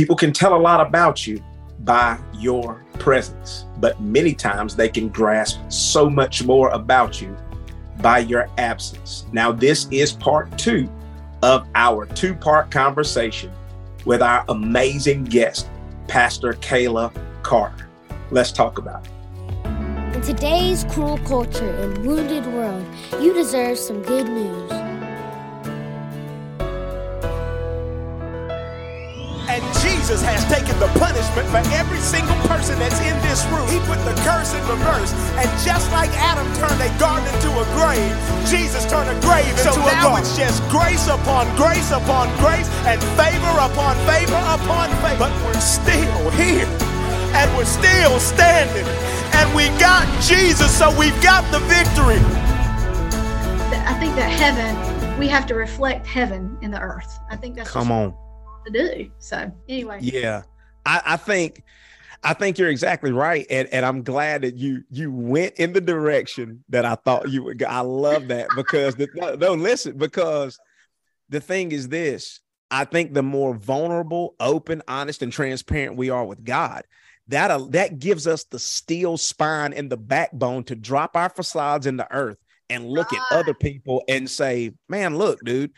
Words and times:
People 0.00 0.16
can 0.16 0.32
tell 0.32 0.56
a 0.56 0.56
lot 0.56 0.80
about 0.80 1.26
you 1.26 1.44
by 1.80 2.18
your 2.32 2.82
presence, 2.98 3.66
but 3.80 4.00
many 4.00 4.32
times 4.32 4.74
they 4.74 4.88
can 4.88 5.10
grasp 5.10 5.60
so 5.68 6.08
much 6.08 6.42
more 6.42 6.70
about 6.70 7.20
you 7.20 7.36
by 8.00 8.20
your 8.20 8.48
absence. 8.56 9.26
Now, 9.30 9.52
this 9.52 9.86
is 9.90 10.10
part 10.10 10.56
two 10.56 10.88
of 11.42 11.68
our 11.74 12.06
two 12.06 12.34
part 12.34 12.70
conversation 12.70 13.52
with 14.06 14.22
our 14.22 14.42
amazing 14.48 15.24
guest, 15.24 15.68
Pastor 16.08 16.54
Kayla 16.54 17.12
Carter. 17.42 17.86
Let's 18.30 18.52
talk 18.52 18.78
about 18.78 19.04
it. 19.04 19.12
In 20.16 20.22
today's 20.22 20.84
cruel 20.84 21.18
culture 21.18 21.72
and 21.72 22.06
wounded 22.06 22.46
world, 22.46 22.86
you 23.20 23.34
deserve 23.34 23.76
some 23.76 24.00
good 24.00 24.26
news. 24.26 24.79
Jesus 30.10 30.26
has 30.26 30.42
taken 30.50 30.74
the 30.82 30.90
punishment 30.98 31.46
for 31.54 31.62
every 31.70 32.02
single 32.02 32.34
person 32.50 32.74
that's 32.82 32.98
in 32.98 33.14
this 33.22 33.46
room. 33.46 33.62
He 33.70 33.78
put 33.86 34.02
the 34.02 34.10
curse 34.26 34.50
in 34.58 34.62
reverse. 34.66 35.14
And 35.38 35.46
just 35.62 35.86
like 35.94 36.10
Adam 36.18 36.50
turned 36.58 36.82
a 36.82 36.90
garden 36.98 37.22
into 37.30 37.46
a 37.54 37.62
grave, 37.78 38.10
Jesus 38.50 38.82
turned 38.90 39.06
a 39.06 39.14
grave 39.22 39.46
so 39.62 39.70
into 39.70 39.86
a 39.86 39.94
garden. 40.02 40.02
So 40.02 40.10
now 40.10 40.18
it's 40.18 40.34
just 40.34 40.66
grace 40.66 41.06
upon 41.06 41.46
grace 41.54 41.94
upon 41.94 42.26
grace 42.42 42.66
and 42.90 42.98
favor 43.14 43.54
upon 43.62 43.94
favor 44.02 44.42
upon 44.50 44.90
favor. 44.98 45.30
But 45.30 45.34
we're 45.46 45.62
still 45.62 46.26
here. 46.34 46.66
And 47.38 47.46
we're 47.54 47.70
still 47.70 48.18
standing. 48.18 48.90
And 49.38 49.46
we 49.54 49.70
got 49.78 50.10
Jesus, 50.18 50.74
so 50.74 50.90
we've 50.98 51.14
got 51.22 51.46
the 51.54 51.62
victory. 51.70 52.18
I 53.86 53.94
think 54.02 54.18
that 54.18 54.26
heaven, 54.26 54.74
we 55.22 55.30
have 55.30 55.46
to 55.46 55.54
reflect 55.54 56.02
heaven 56.02 56.58
in 56.62 56.74
the 56.74 56.82
earth. 56.82 57.14
I 57.30 57.36
think 57.36 57.54
that's 57.54 57.70
come 57.70 57.94
on 57.94 58.10
to 58.72 58.94
do. 58.94 59.10
So 59.18 59.50
anyway. 59.68 59.98
Yeah. 60.02 60.42
I, 60.86 61.02
I 61.04 61.16
think 61.16 61.62
I 62.22 62.34
think 62.34 62.58
you're 62.58 62.68
exactly 62.68 63.12
right. 63.12 63.46
And, 63.48 63.68
and 63.72 63.84
I'm 63.84 64.02
glad 64.02 64.42
that 64.42 64.56
you 64.56 64.84
you 64.90 65.10
went 65.12 65.54
in 65.54 65.72
the 65.72 65.80
direction 65.80 66.64
that 66.68 66.84
I 66.84 66.94
thought 66.96 67.30
you 67.30 67.42
would 67.44 67.58
go. 67.58 67.66
I 67.66 67.80
love 67.80 68.28
that 68.28 68.48
because 68.54 68.94
the, 68.96 69.08
no, 69.14 69.34
no, 69.34 69.54
listen, 69.54 69.96
because 69.96 70.58
the 71.28 71.40
thing 71.40 71.72
is 71.72 71.88
this. 71.88 72.40
I 72.72 72.84
think 72.84 73.14
the 73.14 73.22
more 73.22 73.54
vulnerable, 73.54 74.36
open, 74.38 74.82
honest, 74.86 75.22
and 75.22 75.32
transparent 75.32 75.96
we 75.96 76.08
are 76.10 76.24
with 76.24 76.44
God, 76.44 76.84
that 77.28 77.50
uh, 77.50 77.66
that 77.70 77.98
gives 77.98 78.26
us 78.26 78.44
the 78.44 78.58
steel 78.58 79.16
spine 79.16 79.72
and 79.72 79.90
the 79.90 79.96
backbone 79.96 80.64
to 80.64 80.76
drop 80.76 81.16
our 81.16 81.30
facades 81.30 81.86
in 81.86 81.96
the 81.96 82.12
earth 82.12 82.38
and 82.68 82.88
look 82.88 83.12
at 83.12 83.20
other 83.32 83.54
people 83.54 84.04
and 84.08 84.30
say, 84.30 84.72
"Man, 84.88 85.16
look, 85.16 85.40
dude, 85.44 85.72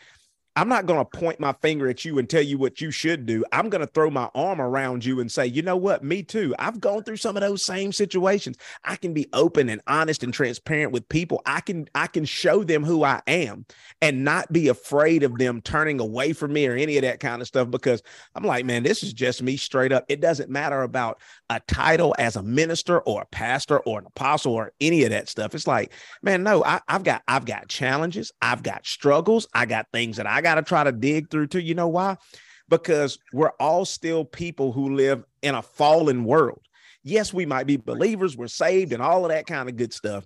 I'm 0.55 0.69
not 0.69 0.85
going 0.85 0.99
to 1.03 1.17
point 1.17 1.39
my 1.39 1.53
finger 1.53 1.89
at 1.89 2.05
you 2.05 2.19
and 2.19 2.29
tell 2.29 2.43
you 2.43 2.59
what 2.59 2.79
you 2.79 2.91
should 2.91 3.25
do. 3.25 3.43
I'm 3.51 3.69
going 3.69 3.81
to 3.81 3.91
throw 3.91 4.11
my 4.11 4.29
arm 4.35 4.61
around 4.61 5.03
you 5.03 5.19
and 5.19 5.31
say, 5.31 5.47
you 5.47 5.63
know 5.63 5.77
what? 5.77 6.03
Me 6.03 6.21
too. 6.21 6.53
I've 6.59 6.79
gone 6.79 7.03
through 7.03 7.17
some 7.17 7.35
of 7.35 7.41
those 7.41 7.65
same 7.65 7.91
situations. 7.91 8.57
I 8.83 8.95
can 8.95 9.15
be 9.15 9.27
open 9.33 9.67
and 9.67 9.81
honest 9.87 10.21
and 10.21 10.31
transparent 10.31 10.91
with 10.91 11.09
people. 11.09 11.41
I 11.47 11.61
can 11.61 11.87
I 11.95 12.05
can 12.05 12.25
show 12.25 12.63
them 12.63 12.83
who 12.83 13.03
I 13.03 13.21
am 13.25 13.65
and 13.99 14.23
not 14.23 14.53
be 14.53 14.67
afraid 14.67 15.23
of 15.23 15.39
them 15.39 15.59
turning 15.59 15.99
away 15.99 16.33
from 16.33 16.53
me 16.53 16.67
or 16.67 16.75
any 16.75 16.97
of 16.97 17.01
that 17.01 17.19
kind 17.19 17.41
of 17.41 17.47
stuff 17.47 17.71
because 17.71 18.03
I'm 18.35 18.43
like, 18.43 18.63
man, 18.63 18.83
this 18.83 19.01
is 19.01 19.13
just 19.13 19.41
me 19.41 19.57
straight 19.57 19.91
up. 19.91 20.05
It 20.07 20.21
doesn't 20.21 20.51
matter 20.51 20.83
about 20.83 21.19
a 21.49 21.61
title 21.61 22.13
as 22.19 22.35
a 22.35 22.43
minister 22.43 22.99
or 22.99 23.23
a 23.23 23.27
pastor 23.27 23.79
or 23.79 23.97
an 23.99 24.05
apostle 24.05 24.53
or 24.53 24.71
any 24.79 25.03
of 25.03 25.09
that 25.09 25.29
stuff. 25.29 25.55
It's 25.55 25.67
like, 25.67 25.93
man, 26.21 26.43
no, 26.43 26.63
I, 26.63 26.79
I've 26.87 27.03
got 27.03 27.23
I've 27.27 27.45
got 27.45 27.69
challenges, 27.69 28.31
I've 28.39 28.61
got 28.61 28.85
struggles, 28.85 29.47
I 29.55 29.65
got 29.65 29.87
things 29.91 30.17
that 30.17 30.27
I 30.27 30.42
got 30.43 30.55
to 30.55 30.61
try 30.61 30.83
to 30.83 30.91
dig 30.91 31.29
through 31.29 31.47
too. 31.47 31.59
You 31.59 31.75
know 31.75 31.87
why? 31.87 32.17
Because 32.69 33.17
we're 33.33 33.51
all 33.59 33.85
still 33.85 34.25
people 34.25 34.71
who 34.71 34.95
live 34.95 35.23
in 35.41 35.55
a 35.55 35.61
fallen 35.61 36.23
world. 36.23 36.61
Yes, 37.03 37.33
we 37.33 37.45
might 37.45 37.67
be 37.67 37.77
believers, 37.77 38.37
we're 38.37 38.47
saved, 38.47 38.93
and 38.93 39.01
all 39.01 39.25
of 39.25 39.31
that 39.31 39.45
kind 39.45 39.67
of 39.67 39.75
good 39.75 39.93
stuff. 39.93 40.25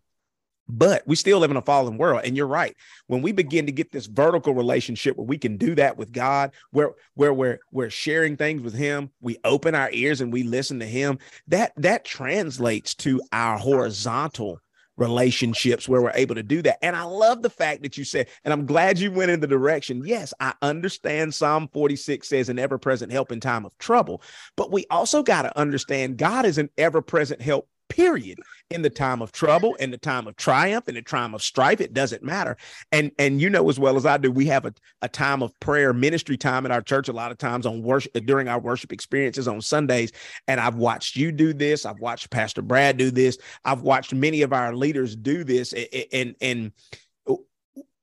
But 0.70 1.04
we 1.08 1.16
still 1.16 1.40
live 1.40 1.50
in 1.50 1.58
a 1.58 1.62
fallen 1.62 1.98
world. 1.98 2.22
And 2.26 2.36
you're 2.36 2.45
right. 2.45 2.76
When 3.08 3.22
we 3.22 3.32
begin 3.32 3.66
to 3.67 3.72
get 3.72 3.92
this 3.92 4.06
vertical 4.06 4.54
relationship 4.54 5.16
where 5.16 5.26
we 5.26 5.38
can 5.38 5.56
do 5.56 5.76
that 5.76 5.98
with 5.98 6.11
God, 6.11 6.52
where 6.72 6.92
where 7.14 7.33
we're 7.33 7.60
we're 7.72 7.89
sharing 7.89 8.36
things 8.36 8.61
with 8.61 8.73
Him, 8.73 9.10
we 9.22 9.38
open 9.45 9.76
our 9.76 9.89
ears 9.92 10.20
and 10.20 10.32
we 10.32 10.44
listen 10.44 10.80
to 10.82 10.86
Him, 10.86 11.20
that 11.48 11.72
that 11.77 12.04
translates 12.04 12.94
to 12.95 13.22
our 13.32 13.58
horizontal 13.58 14.60
relationships 14.97 15.87
where 15.87 16.02
we're 16.02 16.11
able 16.11 16.35
to 16.35 16.43
do 16.43 16.61
that. 16.63 16.83
And 16.83 16.95
I 16.95 17.03
love 17.03 17.41
the 17.41 17.49
fact 17.49 17.83
that 17.83 17.97
you 17.97 18.03
said, 18.03 18.27
and 18.43 18.53
I'm 18.53 18.65
glad 18.65 18.99
you 18.99 19.11
went 19.11 19.31
in 19.31 19.39
the 19.39 19.47
direction. 19.47 20.03
Yes, 20.05 20.33
I 20.39 20.53
understand 20.61 21.33
Psalm 21.33 21.69
46 21.71 22.27
says 22.27 22.49
an 22.49 22.59
ever 22.59 22.77
present 22.77 23.11
help 23.11 23.31
in 23.31 23.39
time 23.39 23.65
of 23.65 23.77
trouble, 23.77 24.21
but 24.55 24.71
we 24.71 24.85
also 24.89 25.23
got 25.23 25.43
to 25.43 25.58
understand 25.58 26.17
God 26.17 26.45
is 26.45 26.58
an 26.58 26.69
ever 26.77 27.02
present 27.02 27.41
help 27.41 27.69
period 27.89 28.39
in 28.70 28.82
the 28.82 28.89
time 28.89 29.22
of 29.22 29.32
trouble 29.32 29.76
in 29.76 29.92
the 29.92 29.98
time 29.98 30.28
of 30.28 30.36
triumph 30.36 30.89
in 30.89 30.95
the 30.95 31.02
time 31.02 31.33
of 31.33 31.42
strife 31.42 31.80
it 31.80 31.94
doesn't 31.94 32.23
matter. 32.23 32.58
And 32.92 33.11
and 33.17 33.42
you 33.42 33.50
know 33.50 33.70
as 33.70 33.80
well 33.80 33.95
as 33.95 34.05
i 34.05 34.17
do 34.17 34.32
we 34.32 34.45
have 34.48 34.66
a, 34.66 34.73
a 35.02 35.10
time 35.10 35.42
of 35.42 35.58
prayer 35.60 35.94
ministry 35.94 36.38
time 36.38 36.66
at 36.66 36.72
our 36.72 36.82
church 36.82 37.08
a 37.08 37.14
lot 37.14 37.32
of 37.32 37.38
times 37.38 37.66
on 37.66 37.82
worship 37.82 38.14
during 38.26 38.48
our 38.48 38.60
worship 38.60 38.92
experiences 38.92 39.48
on 39.48 39.61
sundays. 39.61 40.11
And 40.48 40.60
i've 40.60 40.76
watched 40.76 41.16
you 41.16 41.32
do 41.32 41.54
this. 41.54 41.86
I've 41.86 42.00
watched 42.00 42.30
pastor 42.30 42.61
brad 42.61 42.98
do 42.98 43.11
this. 43.11 43.38
I've 43.64 43.82
watched 43.82 44.14
many 44.14 44.42
of 44.42 44.52
our 44.52 44.76
leaders 44.76 45.16
do 45.16 45.44
this. 45.44 45.73
And 46.11 46.36
and 46.42 46.72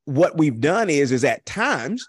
what 0.07 0.37
we've 0.37 0.61
done 0.61 0.91
is 0.91 1.13
is 1.13 1.25
at 1.25 1.45
times 1.47 2.09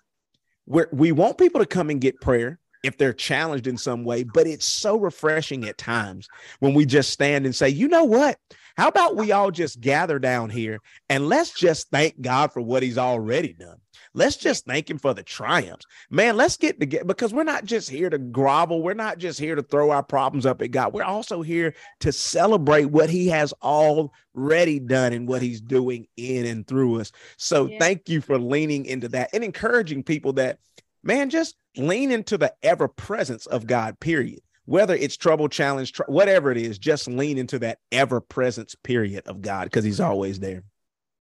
where 0.66 0.88
we 0.92 1.12
want 1.12 1.38
people 1.38 1.60
to 1.60 1.66
come 1.66 1.90
and 1.90 2.02
get 2.02 2.20
prayer 2.22 2.60
if 2.86 2.98
they're 2.98 3.14
challenged 3.14 3.68
in 3.68 3.78
some 3.78 4.04
way, 4.04 4.24
but 4.24 4.48
it's 4.48 4.66
so 4.66 4.98
refreshing 4.98 5.68
at 5.68 5.78
times 5.78 6.28
when 6.60 6.74
we 6.74 6.86
just 6.86 7.12
stand 7.12 7.46
and 7.46 7.56
say, 7.56 7.70
you 7.70 7.88
know 7.88 8.04
what? 8.04 8.38
How 8.78 8.90
about 8.90 9.16
we 9.16 9.32
all 9.32 9.52
just 9.52 9.80
gather 9.80 10.20
down 10.20 10.50
here 10.50 10.80
and 11.10 11.30
let's 11.30 11.54
just 11.54 11.90
thank 11.90 12.20
God 12.20 12.52
for 12.52 12.62
what 12.62 12.84
he's 12.84 12.98
already 12.98 13.54
done. 13.54 13.78
Let's 14.14 14.38
just 14.38 14.66
thank 14.66 14.90
him 14.90 14.98
for 14.98 15.14
the 15.14 15.24
triumphs. 15.24 15.86
Man, 16.10 16.38
let's 16.38 16.58
get 16.58 16.80
together 16.80 17.06
because 17.06 17.34
we're 17.34 17.44
not 17.44 17.66
just 17.66 17.90
here 17.90 18.10
to 18.10 18.18
grovel. 18.18 18.82
We're 18.82 18.94
not 18.94 19.18
just 19.18 19.40
here 19.40 19.56
to 19.56 19.64
throw 19.64 19.92
our 19.92 20.04
problems 20.04 20.46
up 20.46 20.62
at 20.62 20.72
God. 20.72 20.94
We're 20.94 21.04
also 21.04 21.42
here 21.42 21.74
to 22.02 22.12
celebrate 22.12 22.86
what 22.86 23.10
he 23.10 23.28
has 23.28 23.54
already 23.62 24.80
done 24.80 25.14
and 25.14 25.28
what 25.28 25.42
he's 25.42 25.62
doing 25.62 26.08
in 26.16 26.46
and 26.46 26.66
through 26.66 27.02
us. 27.02 27.12
So 27.38 27.68
yeah. 27.68 27.80
thank 27.80 28.08
you 28.10 28.22
for 28.22 28.38
leaning 28.38 28.86
into 28.86 29.10
that 29.10 29.30
and 29.34 29.44
encouraging 29.44 30.04
people 30.04 30.34
that 30.34 30.60
man, 31.06 31.30
just 31.30 31.56
lean 31.78 32.12
into 32.12 32.38
the 32.38 32.54
ever 32.62 32.88
presence 32.90 33.46
of 33.46 33.68
God, 33.68 34.00
period. 34.00 34.40
Whether 34.66 34.96
it's 34.96 35.16
trouble, 35.16 35.48
challenge, 35.48 35.94
tr- 35.94 36.04
whatever 36.08 36.52
it 36.52 36.58
is, 36.58 36.80
just 36.80 37.08
lean 37.08 37.38
into 37.38 37.60
that 37.60 37.78
ever 37.92 38.20
presence, 38.20 38.76
period, 38.76 39.28
of 39.28 39.42
God, 39.42 39.66
because 39.66 39.86
He's 39.86 40.00
always 40.00 40.40
there. 40.40 40.64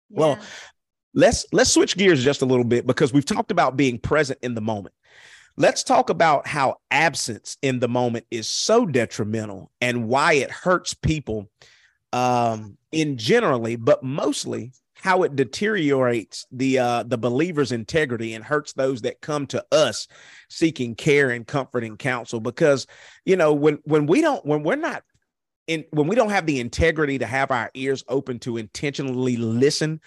Yeah. 0.08 0.18
Well, 0.18 0.38
let's 1.12 1.46
let's 1.52 1.70
switch 1.70 1.96
gears 1.96 2.24
just 2.24 2.42
a 2.42 2.46
little 2.46 2.64
bit 2.64 2.86
because 2.86 3.12
we've 3.12 3.24
talked 3.24 3.50
about 3.50 3.76
being 3.76 3.98
present 3.98 4.38
in 4.42 4.54
the 4.54 4.62
moment. 4.62 4.94
Let's 5.56 5.84
talk 5.84 6.10
about 6.10 6.48
how 6.48 6.78
absence 6.90 7.58
in 7.62 7.78
the 7.78 7.88
moment 7.88 8.26
is 8.30 8.48
so 8.48 8.86
detrimental 8.86 9.70
and 9.80 10.08
why 10.08 10.32
it 10.34 10.50
hurts 10.50 10.94
people 10.94 11.48
um, 12.12 12.76
in 12.90 13.18
generally, 13.18 13.76
but 13.76 14.02
mostly 14.02 14.72
how 14.94 15.22
it 15.22 15.36
deteriorates 15.36 16.46
the 16.50 16.78
uh, 16.78 17.02
the 17.02 17.18
believer's 17.18 17.72
integrity 17.72 18.34
and 18.34 18.44
hurts 18.44 18.72
those 18.72 19.02
that 19.02 19.20
come 19.20 19.46
to 19.48 19.64
us 19.72 20.08
seeking 20.48 20.94
care 20.94 21.30
and 21.30 21.46
comfort 21.46 21.84
and 21.84 21.98
counsel. 21.98 22.40
Because 22.40 22.86
you 23.24 23.36
know 23.36 23.52
when 23.52 23.78
when 23.84 24.06
we 24.06 24.20
don't 24.20 24.44
when 24.46 24.62
we're 24.62 24.76
not 24.76 25.02
in 25.66 25.84
when 25.90 26.06
we 26.06 26.16
don't 26.16 26.30
have 26.30 26.46
the 26.46 26.60
integrity 26.60 27.18
to 27.18 27.26
have 27.26 27.50
our 27.50 27.70
ears 27.74 28.04
open 28.08 28.38
to 28.40 28.56
intentionally 28.56 29.36
listen 29.36 30.00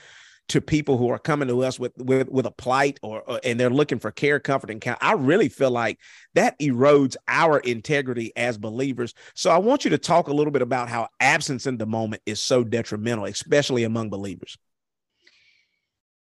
to 0.50 0.62
people 0.62 0.98
who 0.98 1.10
are 1.10 1.20
coming 1.20 1.48
to 1.48 1.64
us 1.64 1.80
with 1.80 1.92
with, 1.98 2.30
with 2.30 2.46
a 2.46 2.52
plight 2.52 3.00
or, 3.02 3.22
or 3.22 3.40
and 3.44 3.60
they're 3.60 3.70
looking 3.70 4.00
for 4.00 4.12
care 4.12 4.40
comfort 4.40 4.70
and 4.70 4.80
counsel 4.80 5.00
i 5.02 5.14
really 5.14 5.50
feel 5.50 5.72
like 5.72 6.00
that 6.36 6.58
erodes 6.60 7.16
our 7.28 7.60
integrity 7.60 8.32
as 8.36 8.58
believers. 8.58 9.14
So 9.36 9.50
i 9.50 9.58
want 9.58 9.84
you 9.84 9.92
to 9.92 9.98
talk 9.98 10.28
a 10.28 10.34
little 10.34 10.52
bit 10.52 10.62
about 10.62 10.90
how 10.90 11.10
absence 11.20 11.68
in 11.68 11.78
the 11.78 11.86
moment 11.86 12.22
is 12.26 12.40
so 12.40 12.64
detrimental 12.64 13.26
especially 13.26 13.84
among 13.84 14.10
believers 14.10 14.58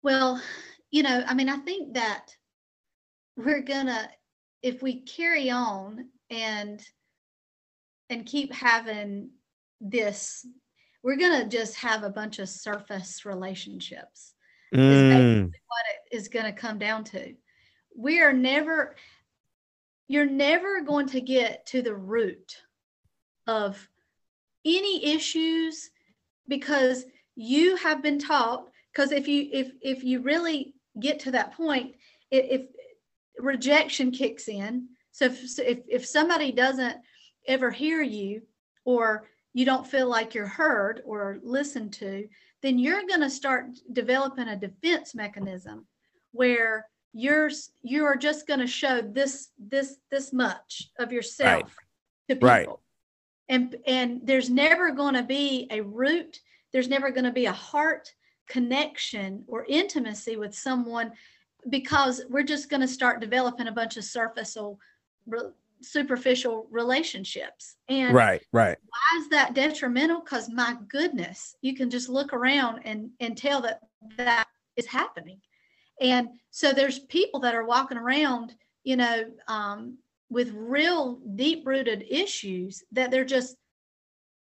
well, 0.04 0.40
you 0.90 1.02
know, 1.02 1.24
I 1.26 1.34
mean, 1.34 1.48
I 1.48 1.56
think 1.56 1.94
that 1.94 2.26
we're 3.36 3.62
gonna, 3.62 4.08
if 4.62 4.82
we 4.82 5.00
carry 5.00 5.50
on 5.50 6.10
and 6.30 6.80
and 8.10 8.26
keep 8.26 8.52
having 8.52 9.30
this, 9.80 10.46
we're 11.02 11.16
gonna 11.16 11.48
just 11.48 11.76
have 11.76 12.04
a 12.04 12.10
bunch 12.10 12.38
of 12.38 12.48
surface 12.48 13.24
relationships. 13.24 14.34
Mm. 14.72 15.46
Is 15.46 15.60
what 15.66 15.84
it 15.88 16.16
is 16.16 16.28
gonna 16.28 16.52
come 16.52 16.78
down 16.78 17.02
to. 17.04 17.34
We 17.96 18.20
are 18.20 18.32
never, 18.32 18.96
you're 20.06 20.26
never 20.26 20.82
going 20.82 21.06
to 21.08 21.20
get 21.20 21.64
to 21.66 21.80
the 21.80 21.94
root 21.94 22.56
of 23.46 23.88
any 24.66 25.14
issues 25.14 25.90
because 26.46 27.06
you 27.36 27.76
have 27.76 28.02
been 28.02 28.18
taught 28.18 28.68
because 28.94 29.10
if 29.12 29.26
you 29.28 29.48
if 29.52 29.72
if 29.82 30.04
you 30.04 30.20
really 30.20 30.74
get 31.00 31.18
to 31.20 31.30
that 31.32 31.54
point 31.54 31.94
if, 32.30 32.60
if 32.60 32.66
rejection 33.38 34.10
kicks 34.10 34.48
in 34.48 34.88
So 35.12 35.26
if, 35.26 35.58
if, 35.58 35.78
if 35.88 36.06
somebody 36.06 36.52
doesn't 36.52 36.96
ever 37.46 37.70
hear 37.70 38.02
you 38.02 38.42
or 38.84 39.28
you 39.52 39.64
don't 39.64 39.86
feel 39.86 40.08
like 40.08 40.34
you're 40.34 40.46
heard 40.46 41.02
or 41.04 41.38
listened 41.42 41.92
to, 41.94 42.28
then 42.62 42.78
you're 42.78 43.06
going 43.06 43.20
to 43.20 43.30
start 43.30 43.66
developing 43.92 44.48
a 44.48 44.56
defense 44.56 45.14
mechanism 45.14 45.86
where 46.32 46.86
you're 47.12 47.50
you're 47.82 48.16
just 48.16 48.46
going 48.48 48.58
to 48.60 48.66
show 48.66 49.00
this 49.00 49.50
this 49.58 49.98
this 50.10 50.32
much 50.32 50.90
of 50.98 51.12
yourself 51.12 51.62
Right. 51.62 52.28
to 52.28 52.34
people. 52.34 52.48
Right. 52.48 52.68
And 53.48 53.76
and 53.86 54.20
there's 54.24 54.50
never 54.50 54.90
going 54.90 55.14
to 55.14 55.22
be 55.22 55.68
a 55.70 55.80
root, 55.80 56.40
there's 56.72 56.88
never 56.88 57.10
going 57.12 57.24
to 57.24 57.32
be 57.42 57.46
a 57.46 57.52
heart 57.52 58.12
connection 58.48 59.44
or 59.46 59.64
intimacy 59.68 60.36
with 60.36 60.54
someone 60.54 61.12
because 61.70 62.22
we're 62.28 62.42
just 62.42 62.68
going 62.68 62.80
to 62.80 62.88
start 62.88 63.20
developing 63.20 63.68
a 63.68 63.72
bunch 63.72 63.96
of 63.96 64.04
surfacial 64.04 64.78
re- 65.26 65.50
superficial 65.80 66.66
relationships. 66.70 67.76
And 67.88 68.14
Right, 68.14 68.42
right. 68.52 68.76
why 68.86 69.20
is 69.20 69.28
that 69.30 69.54
detrimental? 69.54 70.20
Because 70.20 70.48
my 70.50 70.76
goodness, 70.88 71.56
you 71.62 71.74
can 71.74 71.90
just 71.90 72.08
look 72.08 72.32
around 72.32 72.80
and 72.84 73.10
and 73.20 73.36
tell 73.36 73.60
that 73.62 73.80
that 74.16 74.46
is 74.76 74.86
happening. 74.86 75.40
And 76.00 76.28
so 76.50 76.72
there's 76.72 77.00
people 77.00 77.40
that 77.40 77.54
are 77.54 77.64
walking 77.64 77.98
around, 77.98 78.54
you 78.82 78.96
know, 78.96 79.24
um, 79.48 79.98
with 80.30 80.52
real 80.52 81.20
deep 81.36 81.66
rooted 81.66 82.04
issues 82.08 82.82
that 82.92 83.10
they're 83.10 83.24
just 83.24 83.56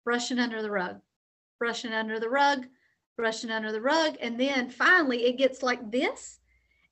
brushing 0.04 0.38
under 0.38 0.62
the 0.62 0.70
rug, 0.70 1.00
brushing 1.58 1.92
under 1.92 2.18
the 2.18 2.28
rug, 2.28 2.66
brushing 3.16 3.50
under 3.50 3.72
the 3.72 3.80
rug. 3.80 4.16
And 4.20 4.38
then 4.38 4.70
finally 4.70 5.24
it 5.24 5.38
gets 5.38 5.62
like 5.62 5.90
this. 5.90 6.40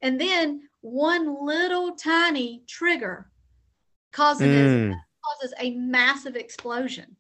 And 0.03 0.21
then 0.21 0.69
one 0.81 1.47
little 1.47 1.93
tiny 1.93 2.63
trigger 2.67 3.31
causes 4.13 4.47
Mm, 4.47 5.01
causes 5.25 5.55
a 5.59 5.71
massive 5.73 6.37
explosion. 6.37 7.17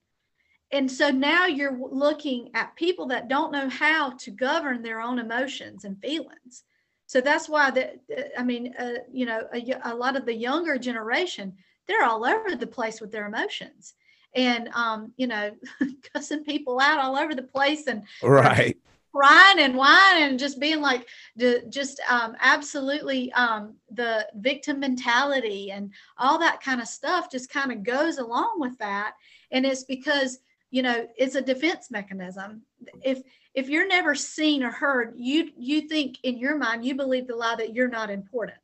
And 0.70 0.90
so 0.90 1.10
now 1.10 1.46
you're 1.46 1.78
looking 1.78 2.50
at 2.54 2.74
people 2.74 3.06
that 3.06 3.28
don't 3.28 3.52
know 3.52 3.68
how 3.68 4.10
to 4.10 4.30
govern 4.30 4.82
their 4.82 5.00
own 5.00 5.18
emotions 5.18 5.84
and 5.84 5.98
feelings. 6.00 6.64
So 7.06 7.20
that's 7.20 7.48
why 7.48 7.70
that 7.70 8.00
I 8.36 8.42
mean, 8.42 8.74
uh, 8.78 8.94
you 9.12 9.26
know, 9.26 9.46
a 9.84 9.94
lot 9.94 10.16
of 10.16 10.26
the 10.26 10.34
younger 10.34 10.78
generation, 10.78 11.54
they're 11.86 12.04
all 12.04 12.24
over 12.24 12.56
the 12.56 12.66
place 12.66 13.00
with 13.00 13.12
their 13.12 13.26
emotions, 13.26 13.94
and 14.34 14.68
um, 14.68 15.12
you 15.16 15.26
know, 15.26 15.52
cussing 16.12 16.44
people 16.44 16.80
out 16.80 16.98
all 16.98 17.16
over 17.16 17.34
the 17.34 17.42
place 17.42 17.86
and 17.86 18.04
right. 18.22 18.76
Crying 19.14 19.60
and 19.60 19.76
whining 19.76 20.24
and 20.24 20.38
just 20.38 20.58
being 20.58 20.80
like 20.80 21.06
the 21.36 21.62
just 21.68 22.00
um, 22.08 22.34
absolutely 22.40 23.32
um, 23.32 23.74
the 23.92 24.26
victim 24.36 24.80
mentality 24.80 25.70
and 25.70 25.92
all 26.18 26.38
that 26.38 26.60
kind 26.60 26.80
of 26.80 26.88
stuff 26.88 27.30
just 27.30 27.48
kind 27.48 27.70
of 27.70 27.84
goes 27.84 28.18
along 28.18 28.56
with 28.58 28.76
that. 28.78 29.14
And 29.52 29.64
it's 29.64 29.84
because 29.84 30.38
you 30.70 30.82
know 30.82 31.06
it's 31.16 31.36
a 31.36 31.40
defense 31.40 31.90
mechanism. 31.90 32.62
If 33.02 33.22
if 33.54 33.68
you're 33.68 33.86
never 33.86 34.14
seen 34.16 34.64
or 34.64 34.70
heard 34.72 35.14
you 35.16 35.50
you 35.56 35.82
think 35.82 36.18
in 36.24 36.36
your 36.36 36.58
mind 36.58 36.84
you 36.84 36.96
believe 36.96 37.28
the 37.28 37.36
lie 37.36 37.56
that 37.56 37.74
you're 37.74 37.88
not 37.88 38.10
important. 38.10 38.58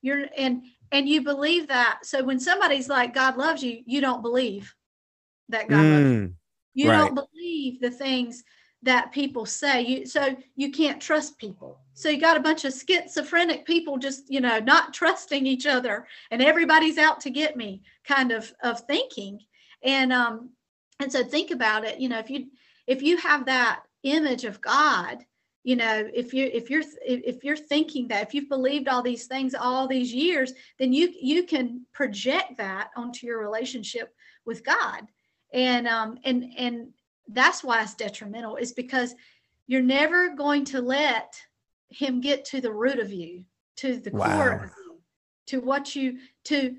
You're 0.00 0.26
and 0.38 0.62
and 0.90 1.08
you 1.08 1.22
believe 1.22 1.68
that. 1.68 2.00
So 2.04 2.24
when 2.24 2.40
somebody's 2.40 2.88
like 2.88 3.14
god 3.14 3.36
loves 3.36 3.62
you 3.62 3.82
you 3.84 4.00
don't 4.00 4.22
believe 4.22 4.74
that 5.50 5.68
god 5.68 5.90
loves 5.90 6.10
you. 6.10 6.18
Mm, 6.18 6.32
you 6.72 6.88
Right. 6.88 6.96
don't 6.98 7.14
believe 7.14 7.80
the 7.82 7.90
things 7.90 8.42
that 8.82 9.12
people 9.12 9.46
say. 9.46 9.82
You 9.82 10.06
so 10.06 10.36
you 10.56 10.70
can't 10.70 11.00
trust 11.00 11.38
people. 11.38 11.78
So 11.94 12.08
you 12.08 12.20
got 12.20 12.36
a 12.36 12.40
bunch 12.40 12.64
of 12.64 12.72
schizophrenic 12.72 13.64
people 13.66 13.98
just 13.98 14.30
you 14.30 14.40
know 14.40 14.58
not 14.58 14.94
trusting 14.94 15.46
each 15.46 15.66
other 15.66 16.06
and 16.30 16.42
everybody's 16.42 16.98
out 16.98 17.20
to 17.20 17.30
get 17.30 17.56
me 17.56 17.82
kind 18.04 18.32
of 18.32 18.52
of 18.62 18.80
thinking. 18.80 19.40
And 19.82 20.12
um 20.12 20.50
and 21.00 21.12
so 21.12 21.24
think 21.24 21.50
about 21.50 21.84
it 21.84 21.98
you 21.98 22.08
know 22.08 22.18
if 22.18 22.30
you 22.30 22.46
if 22.86 23.02
you 23.02 23.16
have 23.16 23.46
that 23.46 23.82
image 24.04 24.44
of 24.44 24.60
god 24.60 25.24
you 25.64 25.74
know 25.74 26.08
if 26.14 26.32
you 26.32 26.48
if 26.52 26.70
you're 26.70 26.84
if 27.04 27.42
you're 27.42 27.56
thinking 27.56 28.06
that 28.08 28.26
if 28.26 28.34
you've 28.34 28.48
believed 28.48 28.88
all 28.88 29.02
these 29.02 29.26
things 29.26 29.54
all 29.54 29.88
these 29.88 30.12
years 30.12 30.52
then 30.78 30.92
you 30.92 31.12
you 31.20 31.42
can 31.44 31.84
project 31.92 32.56
that 32.56 32.90
onto 32.96 33.26
your 33.26 33.40
relationship 33.40 34.14
with 34.44 34.64
god. 34.64 35.06
And 35.52 35.86
um 35.86 36.18
and 36.24 36.44
and 36.56 36.88
that's 37.28 37.62
why 37.62 37.82
it's 37.82 37.94
detrimental 37.94 38.56
is 38.56 38.72
because 38.72 39.14
you're 39.66 39.82
never 39.82 40.34
going 40.34 40.64
to 40.66 40.80
let 40.80 41.34
him 41.88 42.20
get 42.20 42.44
to 42.46 42.60
the 42.60 42.72
root 42.72 42.98
of 42.98 43.12
you 43.12 43.44
to 43.76 43.96
the 43.98 44.10
core 44.10 44.52
of 44.52 44.62
you 44.62 45.00
to 45.46 45.60
what 45.60 45.94
you 45.94 46.18
to 46.44 46.76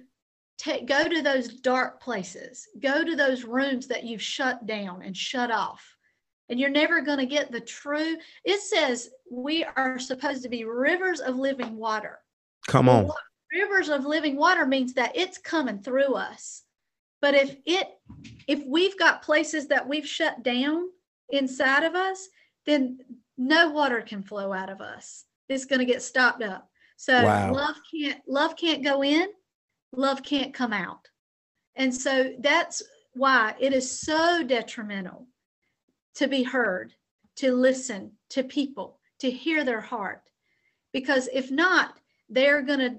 take 0.57 0.85
go 0.85 1.07
to 1.07 1.21
those 1.21 1.47
dark 1.47 2.01
places 2.01 2.67
go 2.79 3.03
to 3.03 3.15
those 3.15 3.43
rooms 3.43 3.87
that 3.87 4.03
you've 4.03 4.21
shut 4.21 4.65
down 4.65 5.01
and 5.03 5.15
shut 5.15 5.51
off 5.51 5.95
and 6.49 6.59
you're 6.59 6.69
never 6.69 7.01
going 7.01 7.17
to 7.17 7.25
get 7.25 7.51
the 7.51 7.59
true 7.59 8.15
it 8.43 8.61
says 8.61 9.09
we 9.31 9.63
are 9.63 9.99
supposed 9.99 10.43
to 10.43 10.49
be 10.49 10.63
rivers 10.65 11.19
of 11.19 11.35
living 11.35 11.77
water 11.77 12.19
come 12.67 12.89
on. 12.89 13.09
rivers 13.51 13.89
of 13.89 14.05
living 14.05 14.35
water 14.35 14.65
means 14.65 14.93
that 14.93 15.15
it's 15.15 15.37
coming 15.37 15.79
through 15.79 16.13
us. 16.15 16.62
But 17.23 17.35
if 17.35 17.55
it 17.65 17.87
if 18.49 18.65
we've 18.65 18.99
got 18.99 19.21
places 19.21 19.67
that 19.67 19.87
we've 19.87 20.05
shut 20.05 20.43
down 20.43 20.89
inside 21.29 21.85
of 21.85 21.95
us, 21.95 22.27
then 22.65 22.99
no 23.37 23.69
water 23.69 24.01
can 24.01 24.23
flow 24.23 24.51
out 24.51 24.69
of 24.69 24.81
us. 24.81 25.23
It's 25.47 25.63
going 25.63 25.79
to 25.79 25.85
get 25.85 26.01
stopped 26.01 26.43
up. 26.43 26.69
So 26.97 27.23
Wow. 27.23 27.53
love 27.53 27.77
can't 27.89 28.21
love 28.27 28.57
can't 28.57 28.83
go 28.83 29.05
in, 29.05 29.29
love 29.93 30.21
can't 30.21 30.53
come 30.53 30.73
out. 30.73 31.07
And 31.77 31.95
so 31.95 32.33
that's 32.39 32.83
why 33.13 33.55
it 33.57 33.71
is 33.71 34.01
so 34.01 34.43
detrimental 34.43 35.25
to 36.15 36.27
be 36.27 36.43
heard, 36.43 36.93
to 37.37 37.53
listen 37.53 38.11
to 38.31 38.43
people, 38.43 38.99
to 39.19 39.31
hear 39.31 39.63
their 39.63 39.79
heart. 39.79 40.23
Because 40.91 41.29
if 41.31 41.49
not, 41.51 41.97
they're 42.27 42.63
going 42.63 42.79
to 42.79 42.97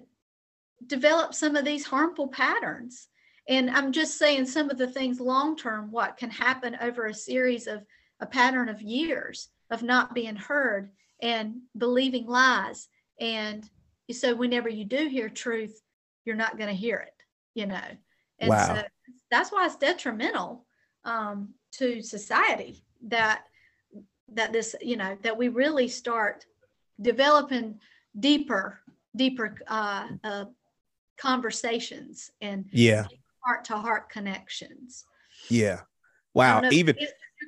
develop 0.86 1.34
some 1.34 1.56
of 1.56 1.66
these 1.66 1.84
harmful 1.84 2.28
patterns. 2.28 3.08
And 3.48 3.70
I'm 3.70 3.92
just 3.92 4.18
saying 4.18 4.46
some 4.46 4.70
of 4.70 4.78
the 4.78 4.86
things 4.86 5.20
long 5.20 5.56
term, 5.56 5.90
what 5.90 6.16
can 6.16 6.30
happen 6.30 6.76
over 6.80 7.06
a 7.06 7.14
series 7.14 7.66
of 7.66 7.84
a 8.20 8.26
pattern 8.26 8.68
of 8.68 8.80
years 8.80 9.48
of 9.70 9.82
not 9.82 10.14
being 10.14 10.36
heard 10.36 10.90
and 11.20 11.56
believing 11.76 12.26
lies. 12.26 12.88
And 13.20 13.68
so 14.10 14.34
whenever 14.34 14.68
you 14.68 14.84
do 14.84 15.08
hear 15.08 15.28
truth, 15.28 15.80
you're 16.24 16.36
not 16.36 16.56
going 16.56 16.68
to 16.68 16.74
hear 16.74 16.98
it, 16.98 17.14
you 17.54 17.66
know. 17.66 17.82
And 18.38 18.50
Wow. 18.50 18.74
so 18.74 18.82
that's 19.30 19.52
why 19.52 19.66
it's 19.66 19.76
detrimental 19.76 20.64
um, 21.04 21.50
to 21.72 22.02
society 22.02 22.84
that 23.08 23.44
that 24.32 24.52
this, 24.52 24.74
you 24.80 24.96
know, 24.96 25.16
that 25.22 25.36
we 25.36 25.48
really 25.48 25.86
start 25.86 26.46
developing 27.00 27.78
deeper, 28.18 28.80
deeper 29.14 29.54
uh, 29.68 30.08
uh, 30.24 30.44
conversations 31.18 32.30
and 32.40 32.64
Yeah, 32.72 33.06
heart 33.44 33.64
to 33.66 33.76
heart 33.76 34.08
connections. 34.10 35.04
yeah. 35.50 35.80
Wow. 36.32 36.54
don't 36.60 36.62
know 36.62 36.68
if 36.68 36.74
Even 36.74 36.96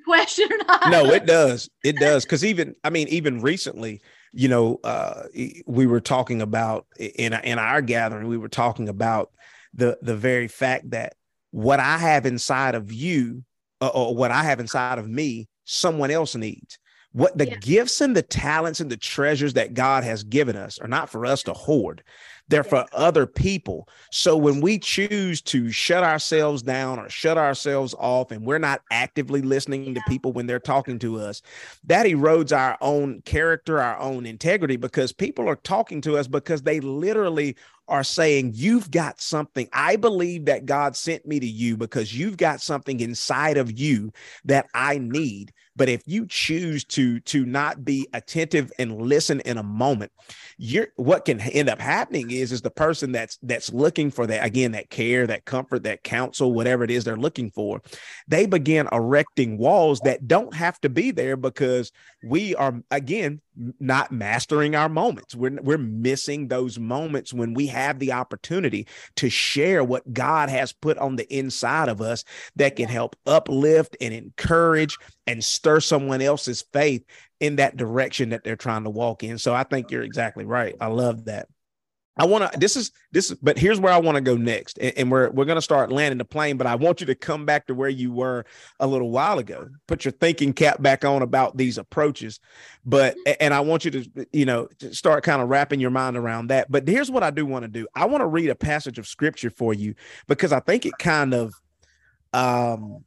question 0.05 0.49
or 0.53 0.59
not. 0.59 0.91
no, 0.91 1.11
it 1.12 1.26
does. 1.26 1.69
It 1.83 1.99
does. 1.99 2.25
Because 2.25 2.45
even, 2.45 2.76
I 2.85 2.91
mean, 2.91 3.09
even 3.09 3.41
recently, 3.41 4.00
you 4.33 4.49
know, 4.49 4.79
uh, 4.85 5.25
we 5.67 5.87
were 5.87 6.00
talking 6.00 6.41
about 6.43 6.87
in 6.99 7.33
in 7.33 7.59
our 7.59 7.81
gathering, 7.83 8.29
we 8.29 8.37
were 8.37 8.49
talking 8.49 8.88
about 8.88 9.33
the 9.75 9.99
the 10.03 10.15
very 10.17 10.47
fact 10.49 10.91
that 10.91 11.15
what 11.50 11.81
I 11.81 11.99
have 11.99 12.26
inside 12.26 12.75
of 12.76 12.93
you, 12.93 13.43
uh, 13.81 13.88
or 13.88 14.15
what 14.15 14.31
I 14.31 14.45
have 14.45 14.61
inside 14.61 14.99
of 14.99 15.09
me, 15.09 15.49
someone 15.65 16.11
else 16.11 16.37
needs. 16.37 16.79
What 17.12 17.37
the 17.37 17.47
Yeah. 17.47 17.57
gifts 17.57 18.00
and 18.03 18.15
the 18.15 18.23
talents 18.23 18.79
and 18.81 18.91
the 18.91 18.97
treasures 18.99 19.55
that 19.55 19.73
God 19.75 20.05
has 20.05 20.23
given 20.23 20.55
us 20.55 20.79
are 20.79 20.88
not 20.88 21.09
for 21.09 21.25
us 21.26 21.43
to 21.45 21.55
hoard. 21.55 22.05
They're 22.49 22.62
Yeah. 22.65 22.71
for 22.71 22.87
other 22.93 23.26
people. 23.26 23.88
So 24.11 24.37
when 24.37 24.61
we 24.61 24.79
choose 24.79 25.41
to 25.43 25.71
shut 25.71 26.05
ourselves 26.05 26.62
down 26.62 26.99
or 26.99 27.09
shut 27.09 27.38
ourselves 27.38 27.95
off 27.99 28.31
and 28.31 28.45
we're 28.47 28.59
not 28.59 28.83
actively 28.91 29.43
listening 29.43 29.95
to 29.95 30.00
people 30.09 30.33
when 30.33 30.47
they're 30.47 30.61
talking 30.61 30.99
to 31.00 31.19
us, 31.19 31.43
that 31.85 32.07
erodes 32.07 32.57
our 32.57 32.79
own 32.81 33.23
character, 33.23 33.81
our 33.81 33.99
own 33.99 34.26
integrity 34.26 34.76
because 34.76 35.12
people 35.12 35.49
are 35.49 35.57
talking 35.57 36.00
to 36.03 36.17
us 36.17 36.26
because 36.29 36.62
they 36.62 36.81
literally 36.81 37.57
are 37.88 38.05
saying, 38.05 38.52
You've 38.55 38.90
got 38.90 39.21
something. 39.21 39.69
I 39.73 39.97
believe 39.97 40.47
that 40.47 40.66
God 40.66 40.97
sent 40.97 41.26
me 41.26 41.40
to 41.40 41.47
you 41.47 41.76
because 41.76 42.16
you've 42.16 42.37
got 42.37 42.61
something 42.61 43.00
inside 43.00 43.57
of 43.57 43.78
you 43.78 44.12
that 44.45 44.66
I 44.75 44.99
need. 44.99 45.52
But 45.76 45.88
if 45.88 46.02
you 46.07 46.26
choose 46.26 46.85
to 46.85 47.21
to 47.21 47.45
not 47.45 47.85
be 47.85 48.09
attentive 48.12 48.73
and 48.78 49.00
listen 49.02 49.40
in 49.40 49.59
a 49.59 49.62
moment, 49.62 50.11
you're 50.59 50.88
what 50.97 51.26
can 51.26 51.40
end 51.40 51.69
up 51.69 51.81
happening 51.81 52.31
is 52.31 52.50
is 52.50 52.62
the 52.62 52.71
person 52.71 53.12
that's 53.12 53.38
that's 53.43 53.73
looking 53.73 54.11
for 54.11 54.26
that 54.26 54.45
again 54.45 54.73
that 54.73 54.88
care 54.88 55.26
that 55.26 55.45
comfort 55.45 55.83
that 55.83 56.02
counsel 56.02 56.52
whatever 56.52 56.83
it 56.83 56.90
is 56.90 57.05
they're 57.05 57.16
looking 57.16 57.50
for 57.50 57.83
they 58.26 58.47
begin 58.47 58.88
erecting 58.90 59.59
walls 59.59 60.00
that 60.00 60.26
don't 60.26 60.55
have 60.55 60.81
to 60.81 60.88
be 60.88 61.11
there 61.11 61.37
because 61.37 61.93
we 62.25 62.55
are 62.55 62.81
again 62.90 63.40
not 63.78 64.11
mastering 64.11 64.75
our 64.75 64.88
moments 64.88 65.35
we're 65.35 65.61
we're 65.62 65.76
missing 65.76 66.49
those 66.49 66.78
moments 66.78 67.35
when 67.35 67.52
we 67.52 67.66
have 67.76 67.99
the 67.99 68.12
opportunity 68.12 68.87
to 69.16 69.28
share 69.28 69.85
what 69.85 70.12
God 70.12 70.49
has 70.49 70.73
put 70.73 70.99
on 70.99 71.16
the 71.16 71.33
inside 71.37 71.88
of 71.88 72.00
us 72.00 72.25
that 72.56 72.76
can 72.76 72.88
help 72.88 73.16
uplift 73.26 73.97
and 74.00 74.14
encourage 74.14 74.97
and 75.26 75.45
stir 75.45 75.80
someone 75.80 76.23
else's 76.23 76.62
faith 76.73 77.04
in 77.40 77.56
that 77.56 77.76
direction 77.76 78.30
that 78.30 78.45
they're 78.45 78.56
trying 78.56 78.85
to 78.85 78.90
walk 78.90 79.23
in. 79.23 79.38
So 79.38 79.54
I 79.54 79.64
think 79.64 79.90
you're 79.90 80.02
exactly 80.02 80.45
right. 80.45 80.75
I 80.80 80.87
love 80.87 81.26
that. 81.26 81.49
I 82.16 82.25
want 82.25 82.50
to 82.50 82.58
this 82.58 82.76
is 82.76 82.92
this 83.12 83.30
is 83.30 83.37
but 83.42 83.58
here's 83.58 83.78
where 83.78 83.92
I 83.92 83.99
want 83.99 84.16
to 84.16 84.23
go 84.23 84.37
next 84.37 84.78
and, 84.78 84.96
and, 84.96 85.11
we're 85.11 85.30
we're 85.30 85.44
going 85.44 85.56
to 85.56 85.62
start 85.62 85.92
landing 85.92 86.18
the 86.18 86.25
plane 86.25 86.56
but 86.56 86.66
I 86.66 86.75
want 86.75 87.00
you 87.00 87.06
to 87.06 87.14
come 87.14 87.44
back 87.44 87.66
to 87.66 87.75
where 87.75 87.88
you 87.88 88.11
were 88.11 88.46
a 88.80 88.87
little 88.87 89.11
while 89.11 89.38
ago. 89.38 89.68
Put 89.87 90.04
your 90.04 90.12
thinking 90.12 90.52
cap 90.52 90.80
back 90.80 91.04
on 91.04 91.23
about 91.23 91.56
these 91.56 91.78
approaches 91.78 92.40
but 92.85 93.16
and 93.40 93.52
I 93.52 93.61
want 93.61 93.85
you 93.85 93.90
to 93.90 94.26
you 94.32 94.46
know 94.46 94.68
start 94.92 95.25
kind 95.25 95.42
of 95.42 95.49
wrapping 95.49 95.80
your 95.80 95.90
mind 95.90 96.16
around 96.16 96.49
that. 96.49 96.70
But 96.70 96.88
here's 96.88 97.11
what 97.11 97.23
I 97.23 97.30
do 97.30 97.44
want 97.44 97.64
to 97.64 97.68
do. 97.68 97.87
I 97.94 98.06
want 98.06 98.23
to 98.23 98.26
read 98.26 98.49
a 98.49 98.54
passage 98.54 98.99
of 98.99 99.06
scripture 99.06 99.50
for 99.50 99.75
you 99.75 99.94
because 100.26 100.52
I 100.52 100.61
think 100.61 100.87
it 100.87 100.94
kind 100.99 101.35
of 101.35 101.52
um 102.32 103.04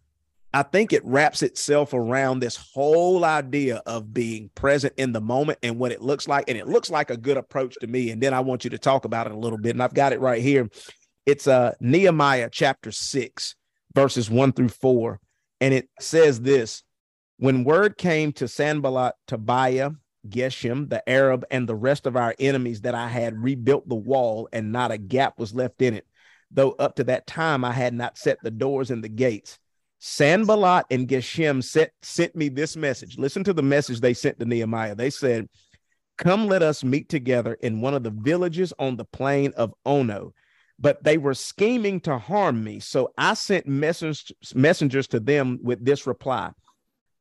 I 0.52 0.64
think 0.64 0.94
it 0.94 1.06
wraps 1.06 1.44
itself 1.44 1.94
around 1.94 2.40
this 2.40 2.56
whole 2.74 3.24
idea 3.24 3.84
of 3.86 4.14
being 4.14 4.50
present 4.56 4.94
in 4.98 5.12
the 5.12 5.22
moment 5.22 5.60
and 5.62 5.78
what 5.78 5.92
it 5.92 6.02
looks 6.02 6.28
like. 6.28 6.46
And 6.48 6.58
it 6.58 6.68
looks 6.68 6.90
like 6.90 7.12
a 7.12 7.18
good 7.18 7.38
approach 7.38 7.76
to 7.82 7.88
me. 7.88 8.10
And 8.10 8.22
then 8.22 8.34
I 8.34 8.40
want 8.40 8.64
you 8.64 8.72
to 8.72 8.80
talk 8.80 9.06
about 9.06 9.28
it 9.28 9.34
a 9.34 9.38
little 9.38 9.60
bit. 9.60 9.76
And 9.76 9.84
I've 9.84 9.94
got 9.94 10.12
it 10.12 10.20
right 10.20 10.42
here. 10.42 10.68
It's 11.28 11.46
uh, 11.46 11.74
Nehemiah 11.80 12.50
chapter 12.52 12.92
six, 12.92 13.56
verses 13.94 14.30
one 14.30 14.52
through 14.52 14.70
four. 14.70 15.20
And 15.62 15.72
it 15.72 15.88
says 16.00 16.42
this 16.42 16.82
When 17.38 17.64
word 17.64 17.98
came 17.98 18.32
to 18.34 18.48
Sanballat, 18.48 19.14
Tobiah, 19.28 19.92
Geshem, 20.28 20.90
the 20.90 21.08
Arab, 21.08 21.46
and 21.52 21.70
the 21.70 21.76
rest 21.76 22.08
of 22.08 22.16
our 22.16 22.34
enemies 22.40 22.82
that 22.82 22.96
I 22.96 23.08
had 23.08 23.38
rebuilt 23.38 23.88
the 23.88 23.94
wall 23.94 24.50
and 24.52 24.72
not 24.72 24.92
a 24.92 24.98
gap 24.98 25.38
was 25.38 25.54
left 25.54 25.84
in 25.84 25.94
it, 25.94 26.08
though 26.50 26.72
up 26.72 26.96
to 26.96 27.04
that 27.04 27.28
time 27.28 27.64
I 27.64 27.72
had 27.72 27.94
not 27.94 28.18
set 28.18 28.40
the 28.42 28.50
doors 28.50 28.90
and 28.90 29.04
the 29.04 29.10
gates. 29.10 29.60
Sanballat 30.00 30.86
and 30.90 31.08
Geshem 31.08 31.64
sent, 31.64 31.92
sent 32.02 32.36
me 32.36 32.50
this 32.50 32.78
message. 32.78 33.18
Listen 33.18 33.44
to 33.44 33.54
the 33.54 33.62
message 33.62 34.00
they 34.00 34.14
sent 34.14 34.40
to 34.40 34.46
Nehemiah. 34.46 34.96
They 34.96 35.10
said, 35.10 35.48
Come, 36.18 36.48
let 36.48 36.64
us 36.64 36.84
meet 36.84 37.10
together 37.10 37.54
in 37.62 37.82
one 37.82 37.94
of 37.94 38.04
the 38.04 38.10
villages 38.12 38.74
on 38.80 38.98
the 38.98 39.06
plain 39.06 39.54
of 39.56 39.74
Ono. 39.86 40.34
But 40.78 41.04
they 41.04 41.18
were 41.18 41.34
scheming 41.34 42.00
to 42.02 42.18
harm 42.18 42.64
me. 42.64 42.80
So 42.80 43.12
I 43.18 43.34
sent 43.34 43.68
messengers, 43.68 44.32
messengers 44.56 45.08
to 45.08 45.20
them 45.20 45.60
with 45.62 45.84
this 45.84 46.08
reply 46.08 46.52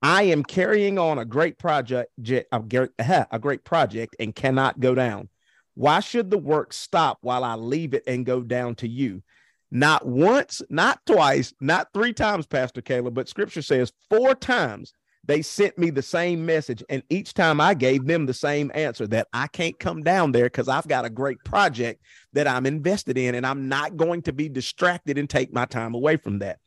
I 0.00 0.24
am 0.24 0.44
carrying 0.44 0.98
on 0.98 1.18
a 1.18 1.24
great 1.24 1.58
project, 1.58 2.12
a 2.52 3.38
great 3.40 3.64
project, 3.64 4.16
and 4.20 4.34
cannot 4.34 4.78
go 4.78 4.94
down. 4.94 5.28
Why 5.74 6.00
should 6.00 6.30
the 6.30 6.38
work 6.38 6.72
stop 6.72 7.18
while 7.20 7.44
I 7.44 7.54
leave 7.54 7.94
it 7.94 8.04
and 8.06 8.26
go 8.26 8.42
down 8.42 8.76
to 8.76 8.88
you? 8.88 9.22
Not 9.70 10.06
once, 10.06 10.62
not 10.70 11.04
twice, 11.04 11.52
not 11.60 11.88
three 11.92 12.12
times, 12.12 12.46
Pastor 12.46 12.80
Kayla, 12.80 13.12
but 13.12 13.28
scripture 13.28 13.62
says 13.62 13.92
four 14.08 14.34
times 14.34 14.92
they 15.28 15.42
sent 15.42 15.76
me 15.76 15.90
the 15.90 16.02
same 16.02 16.46
message. 16.46 16.82
And 16.88 17.02
each 17.10 17.34
time 17.34 17.60
I 17.60 17.74
gave 17.74 18.06
them 18.06 18.24
the 18.24 18.34
same 18.34 18.72
answer 18.74 19.06
that 19.08 19.28
I 19.32 19.46
can't 19.46 19.78
come 19.78 20.02
down 20.02 20.32
there 20.32 20.46
because 20.46 20.68
I've 20.68 20.88
got 20.88 21.04
a 21.04 21.10
great 21.10 21.38
project 21.44 22.02
that 22.32 22.48
I'm 22.48 22.64
invested 22.64 23.18
in 23.18 23.34
and 23.34 23.46
I'm 23.46 23.68
not 23.68 23.96
going 23.98 24.22
to 24.22 24.32
be 24.32 24.48
distracted 24.48 25.18
and 25.18 25.28
take 25.28 25.52
my 25.52 25.66
time 25.66 25.94
away 25.94 26.16
from 26.16 26.38
that. 26.38 26.60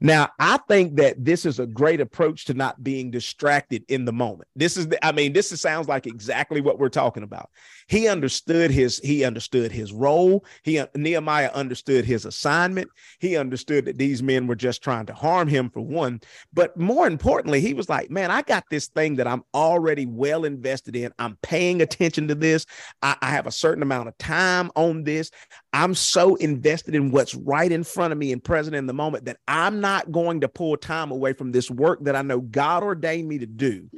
Now, 0.00 0.30
I 0.38 0.58
think 0.68 0.96
that 0.96 1.24
this 1.24 1.44
is 1.44 1.58
a 1.58 1.66
great 1.66 2.00
approach 2.00 2.44
to 2.46 2.54
not 2.54 2.82
being 2.82 3.10
distracted 3.10 3.84
in 3.88 4.04
the 4.04 4.12
moment. 4.12 4.48
This 4.54 4.76
is, 4.76 4.88
the, 4.88 5.04
I 5.04 5.12
mean, 5.12 5.32
this 5.32 5.52
is, 5.52 5.60
sounds 5.60 5.88
like 5.88 6.06
exactly 6.06 6.60
what 6.60 6.78
we're 6.78 6.88
talking 6.88 7.22
about. 7.22 7.50
He 7.88 8.06
understood 8.06 8.70
his, 8.70 8.98
he 8.98 9.24
understood 9.24 9.72
his 9.72 9.92
role. 9.92 10.44
He 10.62 10.80
Nehemiah 10.94 11.50
understood 11.52 12.04
his 12.04 12.24
assignment. 12.24 12.88
He 13.18 13.36
understood 13.36 13.86
that 13.86 13.98
these 13.98 14.22
men 14.22 14.46
were 14.46 14.54
just 14.54 14.82
trying 14.82 15.06
to 15.06 15.14
harm 15.14 15.48
him 15.48 15.70
for 15.70 15.80
one, 15.80 16.20
but 16.52 16.76
more 16.76 17.06
importantly, 17.06 17.60
he 17.60 17.74
was 17.74 17.88
like, 17.88 18.10
"Man, 18.10 18.30
I 18.30 18.42
got 18.42 18.64
this 18.70 18.88
thing 18.88 19.16
that 19.16 19.26
I'm 19.26 19.42
already 19.54 20.06
well 20.06 20.44
invested 20.44 20.96
in. 20.96 21.12
I'm 21.18 21.38
paying 21.42 21.80
attention 21.80 22.28
to 22.28 22.34
this. 22.34 22.66
I, 23.02 23.16
I 23.20 23.30
have 23.30 23.46
a 23.46 23.52
certain 23.52 23.82
amount 23.82 24.08
of 24.08 24.18
time 24.18 24.70
on 24.76 25.04
this. 25.04 25.30
I'm 25.72 25.94
so 25.94 26.36
invested 26.36 26.94
in 26.94 27.10
what's 27.10 27.34
right 27.34 27.70
in 27.70 27.84
front 27.84 28.12
of 28.12 28.18
me 28.18 28.32
and 28.32 28.42
present 28.42 28.74
in 28.74 28.86
the 28.86 28.94
moment 28.94 29.26
that 29.26 29.38
I'm 29.46 29.80
not 29.80 30.10
going 30.10 30.40
to 30.40 30.48
pull 30.48 30.76
time 30.76 31.10
away 31.10 31.34
from 31.34 31.52
this 31.52 31.70
work 31.70 32.04
that 32.04 32.16
I 32.16 32.22
know 32.22 32.40
God 32.40 32.82
ordained 32.82 33.28
me 33.28 33.38
to 33.38 33.46
do 33.46 33.88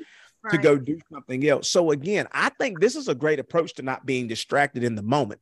right. 0.43 0.51
to 0.53 0.59
go 0.59 0.77
do 0.77 0.99
something 1.13 1.47
else. 1.47 1.71
So 1.71 1.91
again, 1.91 2.27
I 2.33 2.49
think 2.51 2.81
this 2.81 2.97
is 2.97 3.09
a 3.09 3.15
great 3.15 3.39
approach 3.39 3.75
to 3.75 3.83
not 3.83 4.05
being 4.05 4.27
distracted 4.27 4.83
in 4.83 4.95
the 4.95 5.03
moment. 5.03 5.41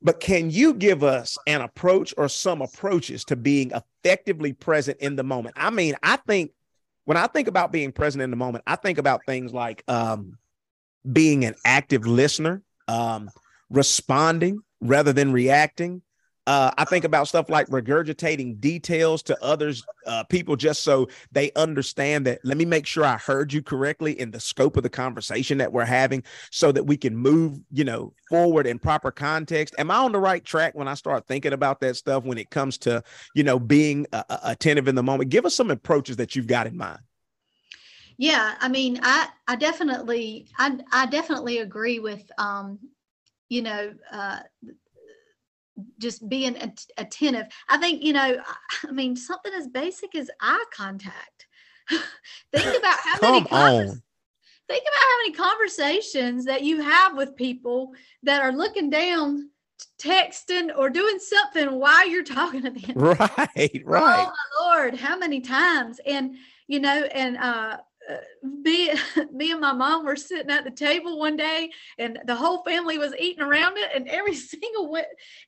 But 0.00 0.20
can 0.20 0.50
you 0.50 0.74
give 0.74 1.02
us 1.02 1.36
an 1.46 1.60
approach 1.60 2.14
or 2.16 2.28
some 2.28 2.62
approaches 2.62 3.24
to 3.24 3.36
being 3.36 3.72
effectively 3.72 4.52
present 4.52 4.98
in 5.00 5.16
the 5.16 5.24
moment? 5.24 5.56
I 5.58 5.70
mean, 5.70 5.96
I 6.02 6.16
think 6.16 6.52
when 7.04 7.16
I 7.16 7.26
think 7.26 7.48
about 7.48 7.72
being 7.72 7.90
present 7.90 8.22
in 8.22 8.30
the 8.30 8.36
moment, 8.36 8.64
I 8.66 8.76
think 8.76 8.98
about 8.98 9.22
things 9.26 9.52
like 9.52 9.82
um, 9.88 10.38
being 11.10 11.44
an 11.44 11.54
active 11.64 12.06
listener, 12.06 12.62
um, 12.86 13.30
responding, 13.70 14.60
rather 14.80 15.12
than 15.12 15.32
reacting. 15.32 16.02
Uh, 16.46 16.72
I 16.78 16.86
think 16.86 17.04
about 17.04 17.28
stuff 17.28 17.50
like 17.50 17.66
regurgitating 17.66 18.58
details 18.58 19.22
to 19.24 19.36
others, 19.44 19.84
uh, 20.06 20.24
people, 20.24 20.56
just 20.56 20.82
so 20.82 21.08
they 21.30 21.52
understand 21.56 22.24
that. 22.26 22.38
Let 22.42 22.56
me 22.56 22.64
make 22.64 22.86
sure 22.86 23.04
I 23.04 23.18
heard 23.18 23.52
you 23.52 23.62
correctly 23.62 24.18
in 24.18 24.30
the 24.30 24.40
scope 24.40 24.78
of 24.78 24.82
the 24.82 24.88
conversation 24.88 25.58
that 25.58 25.70
we're 25.70 25.84
having, 25.84 26.22
so 26.50 26.72
that 26.72 26.84
we 26.84 26.96
can 26.96 27.14
move, 27.14 27.60
you 27.70 27.84
know, 27.84 28.14
forward 28.30 28.66
in 28.66 28.78
proper 28.78 29.10
context. 29.10 29.74
Am 29.76 29.90
I 29.90 29.96
on 29.96 30.12
the 30.12 30.20
right 30.20 30.42
track 30.42 30.74
when 30.74 30.88
I 30.88 30.94
start 30.94 31.26
thinking 31.26 31.52
about 31.52 31.80
that 31.80 31.96
stuff 31.96 32.24
when 32.24 32.38
it 32.38 32.48
comes 32.48 32.78
to, 32.78 33.02
you 33.34 33.42
know, 33.42 33.58
being 33.58 34.06
uh, 34.14 34.22
attentive 34.42 34.88
in 34.88 34.94
the 34.94 35.02
moment? 35.02 35.28
Give 35.28 35.44
us 35.44 35.54
some 35.54 35.70
approaches 35.70 36.16
that 36.16 36.34
you've 36.34 36.46
got 36.46 36.66
in 36.66 36.78
mind. 36.78 37.00
Yeah, 38.16 38.54
I 38.58 38.68
mean, 38.68 39.00
I 39.02 39.28
I 39.46 39.56
definitely 39.56 40.48
I 40.58 40.78
I 40.90 41.04
definitely 41.06 41.58
agree 41.58 41.98
with 41.98 42.22
um, 42.38 42.78
you 43.48 43.62
know, 43.62 43.94
uh, 44.12 44.40
just 45.98 46.28
being 46.28 46.56
attentive. 46.96 47.46
I 47.68 47.78
think, 47.78 48.02
you 48.02 48.12
know, 48.12 48.42
I 48.88 48.92
mean, 48.92 49.16
something 49.16 49.52
as 49.52 49.68
basic 49.68 50.14
as 50.14 50.30
eye 50.40 50.64
contact. 50.72 51.46
think 52.52 52.78
about 52.78 52.98
how 52.98 53.20
many 53.20 53.44
convers- 53.44 54.02
think 54.68 54.82
about 54.82 55.00
how 55.00 55.18
many 55.22 55.32
conversations 55.32 56.44
that 56.44 56.62
you 56.62 56.82
have 56.82 57.16
with 57.16 57.36
people 57.36 57.94
that 58.22 58.42
are 58.42 58.52
looking 58.52 58.90
down 58.90 59.50
texting 59.98 60.70
or 60.76 60.90
doing 60.90 61.18
something 61.18 61.72
while 61.78 62.08
you're 62.08 62.24
talking 62.24 62.62
to 62.62 62.70
them. 62.70 62.94
Right, 62.96 63.82
right. 63.84 64.26
Oh 64.26 64.32
my 64.32 64.60
Lord, 64.60 64.94
how 64.96 65.16
many 65.16 65.40
times? 65.40 66.00
And 66.04 66.36
you 66.66 66.80
know, 66.80 67.04
and 67.14 67.36
uh 67.38 67.78
me, 68.42 68.92
me 69.32 69.52
and 69.52 69.60
my 69.60 69.72
mom 69.72 70.04
were 70.04 70.16
sitting 70.16 70.50
at 70.50 70.64
the 70.64 70.70
table 70.70 71.18
one 71.18 71.36
day 71.36 71.70
and 71.98 72.18
the 72.26 72.34
whole 72.34 72.62
family 72.64 72.98
was 72.98 73.14
eating 73.18 73.42
around 73.42 73.76
it 73.76 73.90
and 73.94 74.08
every 74.08 74.34
single 74.34 74.96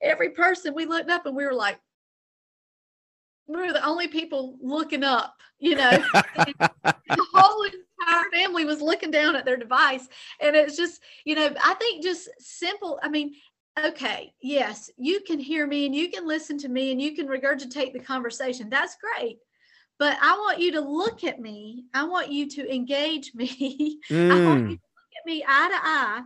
every 0.03 0.31
person 0.31 0.75
we 0.75 0.87
looked 0.87 1.11
up 1.11 1.27
and 1.27 1.37
we 1.37 1.45
were 1.45 1.55
like 1.55 1.79
we 3.47 3.57
were 3.57 3.73
the 3.73 3.85
only 3.85 4.09
people 4.09 4.57
looking 4.61 5.05
up 5.05 5.37
you 5.59 5.75
know? 5.77 6.03
The 7.09 7.27
whole 7.35 7.65
entire 7.65 8.31
family 8.31 8.65
was 8.65 8.81
looking 8.81 9.11
down 9.11 9.35
at 9.35 9.45
their 9.45 9.57
device 9.57 10.09
and 10.41 10.55
it's 10.55 10.77
just 10.77 11.03
you 11.25 11.35
know 11.35 11.53
i 11.63 11.75
think 11.75 12.05
just 12.05 12.29
simple 12.39 13.01
i 13.03 13.09
mean 13.09 13.35
okay 13.85 14.33
yes 14.41 14.91
you 14.97 15.21
can 15.27 15.41
hear 15.41 15.67
me 15.67 15.87
and 15.87 15.95
you 15.95 16.09
can 16.09 16.27
listen 16.27 16.57
to 16.59 16.69
me 16.69 16.93
and 16.93 17.03
you 17.03 17.17
can 17.17 17.27
regurgitate 17.27 17.93
the 17.93 17.99
conversation. 17.99 18.71
That's 18.71 18.97
great 18.97 19.39
but 20.01 20.17
I 20.23 20.33
want 20.33 20.59
you 20.61 20.73
to 20.73 20.81
look 20.81 21.25
at 21.25 21.41
me. 21.41 21.85
I 21.93 22.05
want 22.05 22.33
you 22.33 22.49
to 22.49 22.75
engage 22.75 23.35
me. 23.35 24.01
Mm. 24.11 24.31
I 24.33 24.45
want 24.47 24.61
you 24.61 24.77
mm. 24.77 24.81
to 24.81 24.89
look 24.97 25.15
at 25.19 25.27
me 25.27 25.45
eye 25.47 25.69
to 25.69 25.89
eye, 25.89 26.23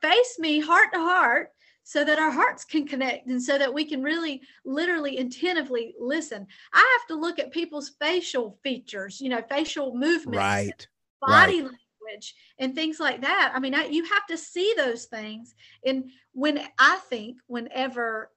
face 0.00 0.38
me 0.38 0.60
heart 0.60 0.92
to 0.92 1.00
heart, 1.00 1.50
so 1.82 2.04
that 2.04 2.20
our 2.20 2.30
hearts 2.30 2.64
can 2.64 2.86
connect 2.86 3.26
and 3.26 3.42
so 3.42 3.58
that 3.58 3.74
we 3.74 3.84
can 3.84 4.00
really, 4.00 4.42
literally, 4.64 5.18
attentively 5.18 5.94
listen. 5.98 6.46
I 6.72 6.98
have 6.98 7.08
to 7.08 7.20
look 7.20 7.40
at 7.40 7.50
people's 7.50 7.90
facial 8.00 8.58
features, 8.62 9.20
you 9.20 9.28
know, 9.28 9.42
facial 9.50 9.96
movements, 9.96 10.38
right, 10.38 10.88
body 11.20 11.62
right. 11.62 11.72
language, 12.02 12.34
and 12.60 12.76
things 12.76 13.00
like 13.00 13.22
that. 13.22 13.52
I 13.52 13.58
mean, 13.58 13.74
I, 13.74 13.86
you 13.86 14.04
have 14.04 14.26
to 14.28 14.38
see 14.38 14.72
those 14.76 15.06
things. 15.06 15.52
And 15.84 16.10
when 16.32 16.60
I 16.78 17.00
think, 17.10 17.38
whenever 17.48 18.30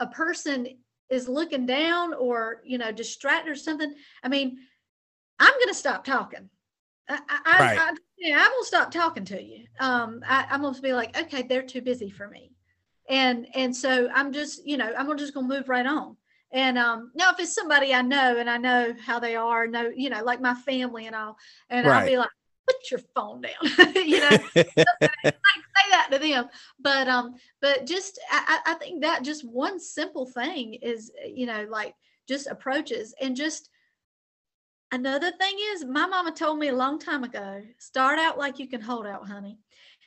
a 0.00 0.06
person 0.06 0.66
is 1.10 1.28
looking 1.28 1.66
down 1.66 2.14
or 2.14 2.60
you 2.64 2.78
know 2.78 2.90
distracted 2.90 3.50
or 3.50 3.54
something 3.54 3.94
i 4.22 4.28
mean 4.28 4.58
i'm 5.38 5.52
going 5.52 5.68
to 5.68 5.74
stop 5.74 6.04
talking 6.04 6.48
I, 7.08 7.18
I, 7.28 7.60
right. 7.60 7.78
I, 7.78 7.94
yeah, 8.18 8.36
I'm 8.38 8.50
gonna 8.50 8.64
stop 8.64 8.90
talking 8.90 9.24
to 9.26 9.42
you. 9.42 9.64
Um, 9.78 10.22
I, 10.26 10.46
I'm 10.50 10.62
gonna 10.62 10.80
be 10.80 10.92
like, 10.92 11.18
okay, 11.18 11.42
they're 11.42 11.62
too 11.62 11.82
busy 11.82 12.10
for 12.10 12.28
me, 12.28 12.52
and 13.08 13.46
and 13.54 13.74
so 13.76 14.08
I'm 14.14 14.32
just, 14.32 14.66
you 14.66 14.76
know, 14.76 14.92
I'm 14.96 15.06
gonna 15.06 15.18
just 15.18 15.34
gonna 15.34 15.46
move 15.46 15.68
right 15.68 15.86
on. 15.86 16.16
And 16.52 16.78
um, 16.78 17.10
now 17.14 17.30
if 17.32 17.40
it's 17.40 17.54
somebody 17.54 17.92
I 17.92 18.02
know 18.02 18.38
and 18.38 18.48
I 18.48 18.56
know 18.58 18.94
how 19.04 19.18
they 19.18 19.34
are, 19.34 19.66
know, 19.66 19.90
you 19.94 20.08
know, 20.08 20.22
like 20.22 20.40
my 20.40 20.54
family 20.54 21.06
and 21.06 21.14
all, 21.14 21.36
and 21.68 21.86
right. 21.86 22.00
I'll 22.00 22.06
be 22.06 22.16
like, 22.16 22.28
put 22.66 22.90
your 22.90 23.00
phone 23.14 23.42
down 23.42 23.94
you 23.94 24.20
know? 24.20 24.38
Like 24.54 24.74
say 25.74 25.90
that 25.90 26.08
to 26.10 26.18
them. 26.18 26.48
But 26.80 27.08
um 27.08 27.34
but 27.60 27.86
just 27.86 28.18
I, 28.30 28.58
I 28.66 28.74
think 28.74 29.02
that 29.02 29.22
just 29.22 29.44
one 29.46 29.78
simple 29.78 30.26
thing 30.26 30.74
is 30.74 31.10
you 31.26 31.46
know 31.46 31.66
like 31.68 31.94
just 32.28 32.46
approaches 32.46 33.14
and 33.20 33.36
just 33.36 33.68
another 34.92 35.30
thing 35.32 35.56
is 35.72 35.84
my 35.84 36.06
mama 36.06 36.32
told 36.32 36.58
me 36.58 36.68
a 36.68 36.74
long 36.74 36.98
time 36.98 37.24
ago 37.24 37.62
start 37.78 38.18
out 38.18 38.38
like 38.38 38.58
you 38.58 38.68
can 38.68 38.80
hold 38.80 39.06
out 39.06 39.26
honey. 39.26 39.58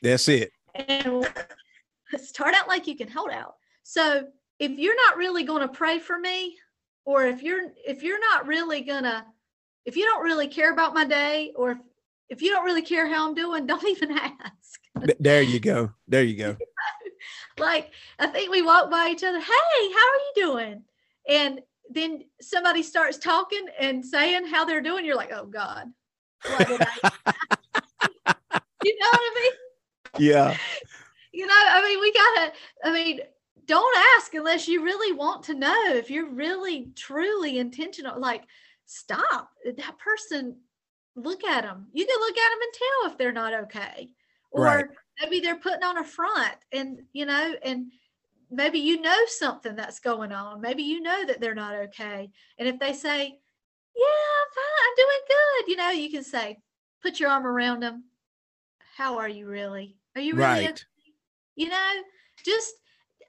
That's 0.02 0.28
it. 0.28 0.50
And 0.74 1.28
start 2.16 2.54
out 2.54 2.68
like 2.68 2.86
you 2.86 2.96
can 2.96 3.08
hold 3.08 3.30
out. 3.30 3.54
So 3.82 4.24
if 4.58 4.78
you're 4.78 4.96
not 4.96 5.16
really 5.16 5.44
going 5.44 5.62
to 5.62 5.68
pray 5.68 5.98
for 5.98 6.18
me 6.18 6.56
or 7.04 7.26
if 7.26 7.42
you're 7.42 7.70
if 7.86 8.02
you're 8.02 8.20
not 8.20 8.46
really 8.46 8.82
going 8.82 9.04
to 9.04 9.24
if 9.84 9.96
you 9.96 10.04
don't 10.04 10.22
really 10.22 10.48
care 10.48 10.72
about 10.72 10.94
my 10.94 11.04
day 11.04 11.52
or 11.56 11.72
if, 11.72 11.78
if 12.28 12.42
you 12.42 12.50
don't 12.50 12.64
really 12.64 12.82
care 12.82 13.06
how 13.08 13.28
i'm 13.28 13.34
doing 13.34 13.66
don't 13.66 13.86
even 13.86 14.12
ask. 14.12 14.80
There 15.20 15.42
you 15.42 15.60
go. 15.60 15.92
There 16.06 16.22
you 16.22 16.36
go. 16.36 16.56
Like 17.58 17.90
i 18.20 18.26
think 18.28 18.52
we 18.52 18.62
walk 18.62 18.88
by 18.88 19.08
each 19.08 19.24
other 19.24 19.40
hey 19.40 19.44
how 19.44 19.48
are 19.48 20.22
you 20.26 20.32
doing? 20.36 20.82
And 21.28 21.60
then 21.90 22.22
somebody 22.40 22.82
starts 22.82 23.18
talking 23.18 23.66
and 23.80 24.04
saying 24.04 24.46
how 24.46 24.64
they're 24.64 24.80
doing 24.80 25.04
you're 25.04 25.16
like 25.16 25.32
oh 25.32 25.46
god. 25.46 25.92
You 28.84 28.96
know 29.00 29.08
what 29.10 29.20
i 29.20 29.34
mean? 29.42 30.24
Yeah. 30.24 30.56
You 31.32 31.46
know 31.46 31.54
i 31.56 31.82
mean 31.82 32.00
we 32.00 32.12
gotta 32.12 32.52
i 32.84 32.92
mean 32.92 33.20
don't 33.68 33.98
ask 34.16 34.34
unless 34.34 34.66
you 34.66 34.82
really 34.82 35.12
want 35.12 35.42
to 35.44 35.54
know 35.54 35.84
if 35.88 36.10
you're 36.10 36.30
really 36.30 36.90
truly 36.96 37.58
intentional. 37.58 38.18
Like 38.18 38.44
stop. 38.86 39.50
That 39.64 39.98
person 39.98 40.56
look 41.22 41.44
at 41.44 41.62
them 41.62 41.86
you 41.92 42.06
can 42.06 42.20
look 42.20 42.36
at 42.36 42.50
them 42.50 42.58
and 42.62 42.72
tell 42.72 43.10
if 43.10 43.18
they're 43.18 43.32
not 43.32 43.54
okay 43.54 44.08
or 44.50 44.64
right. 44.64 44.84
maybe 45.20 45.40
they're 45.40 45.56
putting 45.58 45.82
on 45.82 45.98
a 45.98 46.04
front 46.04 46.56
and 46.72 47.00
you 47.12 47.26
know 47.26 47.54
and 47.64 47.92
maybe 48.50 48.78
you 48.78 49.00
know 49.00 49.16
something 49.26 49.76
that's 49.76 50.00
going 50.00 50.32
on 50.32 50.60
maybe 50.60 50.82
you 50.82 51.00
know 51.00 51.26
that 51.26 51.40
they're 51.40 51.54
not 51.54 51.74
okay 51.74 52.30
and 52.58 52.68
if 52.68 52.78
they 52.78 52.92
say 52.92 53.24
yeah 53.96 54.18
i'm 54.40 54.48
fine 54.54 54.86
i'm 54.86 54.96
doing 54.96 55.18
good 55.28 55.70
you 55.70 55.76
know 55.76 55.90
you 55.90 56.10
can 56.10 56.24
say 56.24 56.58
put 57.02 57.20
your 57.20 57.30
arm 57.30 57.46
around 57.46 57.80
them 57.80 58.04
how 58.96 59.18
are 59.18 59.28
you 59.28 59.46
really 59.46 59.96
are 60.16 60.22
you 60.22 60.34
really 60.34 60.44
right. 60.44 60.70
okay? 60.70 60.82
you 61.56 61.68
know 61.68 62.02
just 62.44 62.74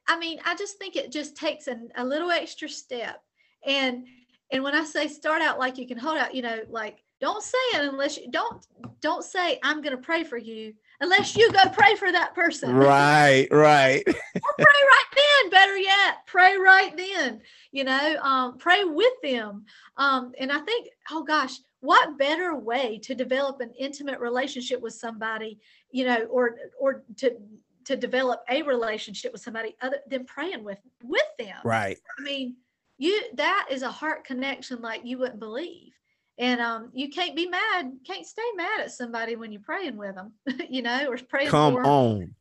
I 0.09 0.17
mean, 0.17 0.39
I 0.43 0.55
just 0.55 0.79
think 0.79 0.95
it 0.95 1.11
just 1.11 1.37
takes 1.37 1.67
a, 1.67 1.77
a 1.95 2.03
little 2.03 2.31
extra 2.31 2.67
step. 2.67 3.21
And 3.65 4.07
and 4.51 4.63
when 4.63 4.73
I 4.73 4.83
say 4.83 5.07
start 5.07 5.43
out 5.43 5.59
like 5.59 5.77
you 5.77 5.87
can 5.87 5.99
hold 5.99 6.17
out, 6.17 6.33
you 6.33 6.41
know, 6.41 6.61
like 6.67 7.03
don't 7.19 7.43
say 7.43 7.57
it 7.73 7.85
unless 7.85 8.17
you 8.17 8.29
don't 8.31 8.65
don't 9.01 9.23
say 9.23 9.59
I'm 9.63 9.81
going 9.81 9.95
to 9.95 10.01
pray 10.01 10.23
for 10.23 10.37
you 10.37 10.73
unless 11.01 11.35
you 11.35 11.51
go 11.51 11.69
pray 11.71 11.95
for 11.95 12.11
that 12.11 12.35
person. 12.35 12.75
Right, 12.75 13.47
right. 13.51 14.03
or 14.07 14.13
pray 14.57 14.65
right 14.65 15.05
then. 15.15 15.49
Better 15.51 15.77
yet, 15.77 16.25
pray 16.25 16.57
right 16.57 16.95
then. 16.95 17.41
You 17.71 17.85
know, 17.85 18.17
um, 18.21 18.57
pray 18.57 18.83
with 18.83 19.13
them. 19.23 19.65
Um, 19.97 20.33
and 20.39 20.51
I 20.51 20.59
think, 20.59 20.89
oh 21.11 21.23
gosh, 21.23 21.59
what 21.81 22.17
better 22.17 22.55
way 22.55 22.99
to 23.03 23.15
develop 23.15 23.61
an 23.61 23.71
intimate 23.77 24.19
relationship 24.19 24.81
with 24.81 24.93
somebody, 24.93 25.59
you 25.91 26.05
know, 26.05 26.25
or 26.25 26.55
or 26.79 27.03
to 27.17 27.37
to 27.85 27.95
develop 27.95 28.43
a 28.49 28.61
relationship 28.63 29.31
with 29.31 29.41
somebody 29.41 29.75
other 29.81 29.97
than 30.09 30.25
praying 30.25 30.63
with 30.63 30.79
with 31.03 31.21
them. 31.37 31.57
Right. 31.63 31.97
I 32.17 32.21
mean, 32.21 32.57
you 32.97 33.21
that 33.35 33.67
is 33.71 33.81
a 33.81 33.91
heart 33.91 34.25
connection 34.25 34.81
like 34.81 35.05
you 35.05 35.17
wouldn't 35.17 35.39
believe. 35.39 35.93
And 36.39 36.61
um, 36.61 36.89
you 36.93 37.09
can't 37.09 37.35
be 37.35 37.47
mad, 37.47 37.91
can't 38.07 38.25
stay 38.25 38.41
mad 38.55 38.79
at 38.79 38.91
somebody 38.91 39.35
when 39.35 39.51
you're 39.51 39.61
praying 39.61 39.97
with 39.97 40.15
them, 40.15 40.31
you 40.69 40.81
know, 40.81 41.11
or 41.11 41.17
praying 41.17 41.49
Come 41.49 41.73
for 41.73 41.83
them. 41.83 41.91
on. 41.91 42.35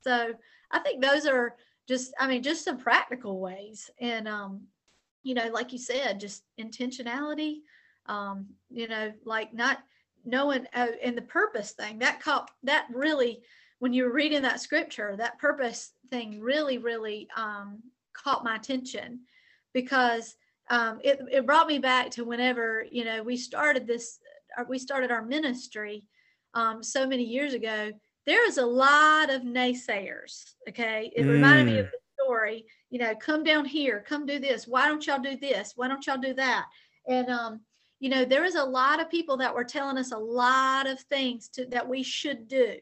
So 0.00 0.32
I 0.70 0.78
think 0.78 1.02
those 1.02 1.26
are 1.26 1.54
just, 1.86 2.14
I 2.18 2.26
mean, 2.26 2.42
just 2.42 2.64
some 2.64 2.78
practical 2.78 3.38
ways. 3.38 3.90
And 4.00 4.26
um, 4.26 4.62
you 5.22 5.34
know, 5.34 5.48
like 5.52 5.72
you 5.72 5.78
said, 5.78 6.18
just 6.18 6.44
intentionality. 6.58 7.58
Um, 8.06 8.46
you 8.70 8.86
know, 8.86 9.12
like 9.24 9.52
not 9.52 9.78
knowing 10.24 10.66
uh, 10.74 10.86
and 11.02 11.18
the 11.18 11.22
purpose 11.22 11.72
thing 11.72 11.98
that 11.98 12.20
caught 12.20 12.50
that 12.62 12.86
really 12.94 13.42
when 13.80 13.92
you 13.92 14.04
were 14.04 14.12
reading 14.12 14.42
that 14.42 14.60
scripture, 14.60 15.16
that 15.18 15.38
purpose 15.38 15.92
thing 16.10 16.40
really, 16.40 16.78
really 16.78 17.28
um, 17.36 17.82
caught 18.14 18.44
my 18.44 18.56
attention 18.56 19.20
because 19.74 20.36
um, 20.68 21.00
it, 21.04 21.20
it 21.30 21.46
brought 21.46 21.66
me 21.66 21.78
back 21.78 22.10
to 22.12 22.24
whenever, 22.24 22.84
you 22.90 23.04
know, 23.04 23.22
we 23.22 23.36
started 23.36 23.86
this, 23.86 24.18
uh, 24.58 24.64
we 24.68 24.78
started 24.78 25.10
our 25.10 25.22
ministry 25.22 26.04
um, 26.54 26.82
so 26.82 27.06
many 27.06 27.24
years 27.24 27.54
ago. 27.54 27.92
There 28.26 28.42
was 28.44 28.58
a 28.58 28.66
lot 28.66 29.30
of 29.30 29.42
naysayers. 29.42 30.54
Okay. 30.68 31.12
It 31.14 31.24
mm. 31.24 31.30
reminded 31.30 31.66
me 31.66 31.78
of 31.78 31.86
mm. 31.86 31.90
the 31.90 31.98
story, 32.24 32.66
you 32.90 32.98
know, 32.98 33.14
come 33.14 33.44
down 33.44 33.64
here, 33.64 34.04
come 34.06 34.26
do 34.26 34.38
this. 34.38 34.66
Why 34.66 34.88
don't 34.88 35.06
y'all 35.06 35.22
do 35.22 35.36
this? 35.36 35.74
Why 35.76 35.88
don't 35.88 36.06
y'all 36.06 36.18
do 36.18 36.34
that? 36.34 36.66
And, 37.08 37.28
um, 37.30 37.60
you 38.00 38.10
know, 38.10 38.24
there 38.24 38.42
was 38.42 38.56
a 38.56 38.64
lot 38.64 39.00
of 39.00 39.10
people 39.10 39.36
that 39.38 39.54
were 39.54 39.64
telling 39.64 39.96
us 39.96 40.12
a 40.12 40.18
lot 40.18 40.86
of 40.86 41.00
things 41.00 41.48
to, 41.50 41.66
that 41.66 41.88
we 41.88 42.02
should 42.02 42.48
do 42.48 42.76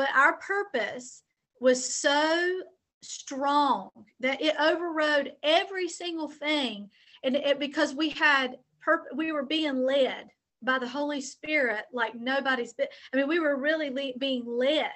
but 0.00 0.08
our 0.14 0.38
purpose 0.38 1.22
was 1.60 1.94
so 1.94 2.62
strong 3.02 3.90
that 4.20 4.42
it 4.42 4.54
overrode 4.60 5.32
every 5.42 5.88
single 5.88 6.28
thing. 6.28 6.90
And 7.22 7.36
it, 7.36 7.58
because 7.58 7.94
we 7.94 8.10
had 8.10 8.58
purpose 8.80 9.12
we 9.14 9.32
were 9.32 9.44
being 9.44 9.82
led 9.84 10.28
by 10.62 10.78
the 10.78 10.88
holy 10.88 11.20
spirit 11.20 11.84
like 11.92 12.14
nobody's 12.14 12.72
been 12.72 12.86
i 13.12 13.16
mean 13.16 13.28
we 13.28 13.38
were 13.40 13.56
really 13.56 13.90
le- 13.90 14.18
being 14.18 14.44
led. 14.46 14.90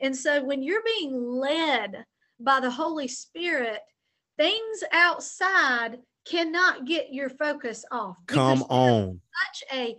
And 0.00 0.14
so 0.14 0.44
when 0.44 0.62
you're 0.62 0.82
being 0.84 1.14
led 1.14 2.04
by 2.38 2.60
the 2.60 2.70
holy 2.70 3.08
spirit 3.08 3.80
things 4.36 4.84
outside 4.92 5.98
cannot 6.26 6.84
get 6.84 7.12
your 7.12 7.30
focus 7.30 7.84
off. 7.90 8.18
Come 8.26 8.62
on. 8.64 9.20
such 9.44 9.78
a 9.78 9.96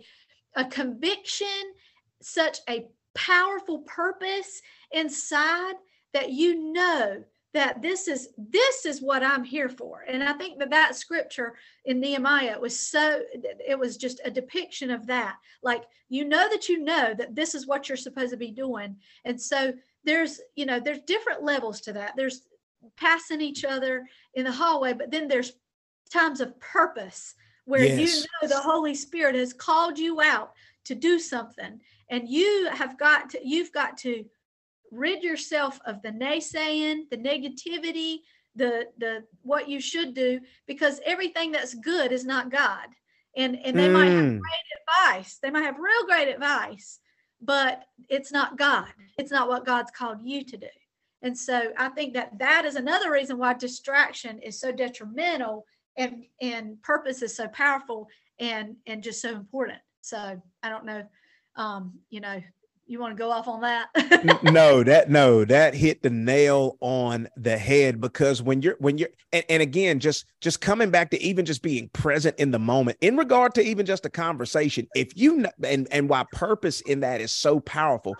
a 0.56 0.64
conviction 0.64 1.72
such 2.20 2.58
a 2.68 2.86
powerful 3.14 3.80
purpose 3.80 4.60
inside 4.92 5.74
that 6.12 6.30
you 6.30 6.72
know 6.72 7.22
that 7.54 7.80
this 7.80 8.08
is 8.08 8.28
this 8.36 8.84
is 8.84 9.00
what 9.00 9.22
i'm 9.22 9.44
here 9.44 9.68
for. 9.68 10.04
And 10.08 10.22
i 10.22 10.32
think 10.34 10.58
that 10.58 10.70
that 10.70 10.96
scripture 10.96 11.54
in 11.84 12.00
nehemiah 12.00 12.58
was 12.58 12.78
so 12.78 13.22
it 13.66 13.78
was 13.78 13.96
just 13.96 14.20
a 14.24 14.30
depiction 14.30 14.90
of 14.90 15.06
that. 15.06 15.36
Like 15.62 15.84
you 16.08 16.24
know 16.24 16.48
that 16.50 16.68
you 16.68 16.82
know 16.82 17.14
that 17.16 17.34
this 17.34 17.54
is 17.54 17.66
what 17.66 17.88
you're 17.88 17.96
supposed 17.96 18.30
to 18.30 18.36
be 18.36 18.50
doing. 18.50 18.96
And 19.24 19.40
so 19.40 19.72
there's 20.04 20.40
you 20.56 20.66
know 20.66 20.80
there's 20.80 21.00
different 21.00 21.42
levels 21.42 21.80
to 21.82 21.92
that. 21.94 22.14
There's 22.16 22.42
passing 22.96 23.40
each 23.40 23.64
other 23.64 24.06
in 24.34 24.44
the 24.44 24.52
hallway 24.52 24.92
but 24.92 25.10
then 25.10 25.26
there's 25.26 25.54
times 26.12 26.40
of 26.40 26.58
purpose 26.60 27.34
where 27.64 27.84
yes. 27.84 27.98
you 27.98 28.26
know 28.42 28.48
the 28.48 28.60
holy 28.60 28.94
spirit 28.94 29.34
has 29.34 29.52
called 29.52 29.98
you 29.98 30.20
out 30.22 30.52
to 30.84 30.94
do 30.94 31.18
something. 31.18 31.80
And 32.10 32.28
you 32.28 32.68
have 32.72 32.98
got 32.98 33.30
to 33.30 33.46
you've 33.46 33.72
got 33.72 33.98
to 33.98 34.24
rid 34.90 35.22
yourself 35.22 35.78
of 35.86 36.00
the 36.02 36.10
naysaying 36.10 37.08
the 37.10 37.16
negativity 37.16 38.18
the 38.56 38.86
the 38.98 39.22
what 39.42 39.68
you 39.68 39.80
should 39.80 40.14
do 40.14 40.40
because 40.66 41.00
everything 41.04 41.52
that's 41.52 41.74
good 41.74 42.12
is 42.12 42.24
not 42.24 42.50
god 42.50 42.88
and 43.36 43.58
and 43.64 43.78
they 43.78 43.88
mm. 43.88 43.92
might 43.92 44.10
have 44.10 44.24
hmm. 44.24 44.38
great 44.38 45.12
advice 45.12 45.38
they 45.42 45.50
might 45.50 45.64
have 45.64 45.78
real 45.78 46.06
great 46.06 46.28
advice 46.28 46.98
but 47.40 47.84
it's 48.08 48.32
not 48.32 48.58
god 48.58 48.88
it's 49.18 49.30
not 49.30 49.48
what 49.48 49.66
god's 49.66 49.90
called 49.90 50.18
you 50.22 50.44
to 50.44 50.56
do 50.56 50.66
and 51.22 51.36
so 51.36 51.70
i 51.76 51.88
think 51.88 52.14
that 52.14 52.36
that 52.38 52.64
is 52.64 52.74
another 52.74 53.12
reason 53.12 53.38
why 53.38 53.52
distraction 53.52 54.38
is 54.40 54.58
so 54.58 54.72
detrimental 54.72 55.64
and 55.96 56.24
and 56.40 56.80
purpose 56.82 57.22
is 57.22 57.36
so 57.36 57.46
powerful 57.48 58.08
and 58.40 58.76
and 58.86 59.02
just 59.02 59.20
so 59.20 59.30
important 59.30 59.78
so 60.00 60.40
i 60.62 60.68
don't 60.68 60.84
know 60.86 61.02
um, 61.58 61.98
you 62.08 62.20
know, 62.20 62.40
you 62.88 62.98
want 62.98 63.16
to 63.16 63.18
go 63.18 63.30
off 63.30 63.48
on 63.48 63.60
that? 63.60 63.88
no, 64.42 64.82
that 64.82 65.10
no, 65.10 65.44
that 65.44 65.74
hit 65.74 66.02
the 66.02 66.10
nail 66.10 66.78
on 66.80 67.28
the 67.36 67.58
head 67.58 68.00
because 68.00 68.40
when 68.40 68.62
you're 68.62 68.76
when 68.78 68.96
you're 68.96 69.10
and, 69.32 69.44
and 69.48 69.62
again, 69.62 70.00
just 70.00 70.24
just 70.40 70.60
coming 70.60 70.90
back 70.90 71.10
to 71.10 71.22
even 71.22 71.44
just 71.44 71.62
being 71.62 71.90
present 71.90 72.36
in 72.38 72.50
the 72.50 72.58
moment 72.58 72.96
in 73.00 73.16
regard 73.16 73.54
to 73.54 73.62
even 73.62 73.84
just 73.84 74.06
a 74.06 74.10
conversation, 74.10 74.88
if 74.94 75.16
you 75.16 75.44
and 75.62 75.86
and 75.90 76.08
why 76.08 76.24
purpose 76.32 76.80
in 76.82 77.00
that 77.00 77.20
is 77.20 77.30
so 77.30 77.60
powerful, 77.60 78.16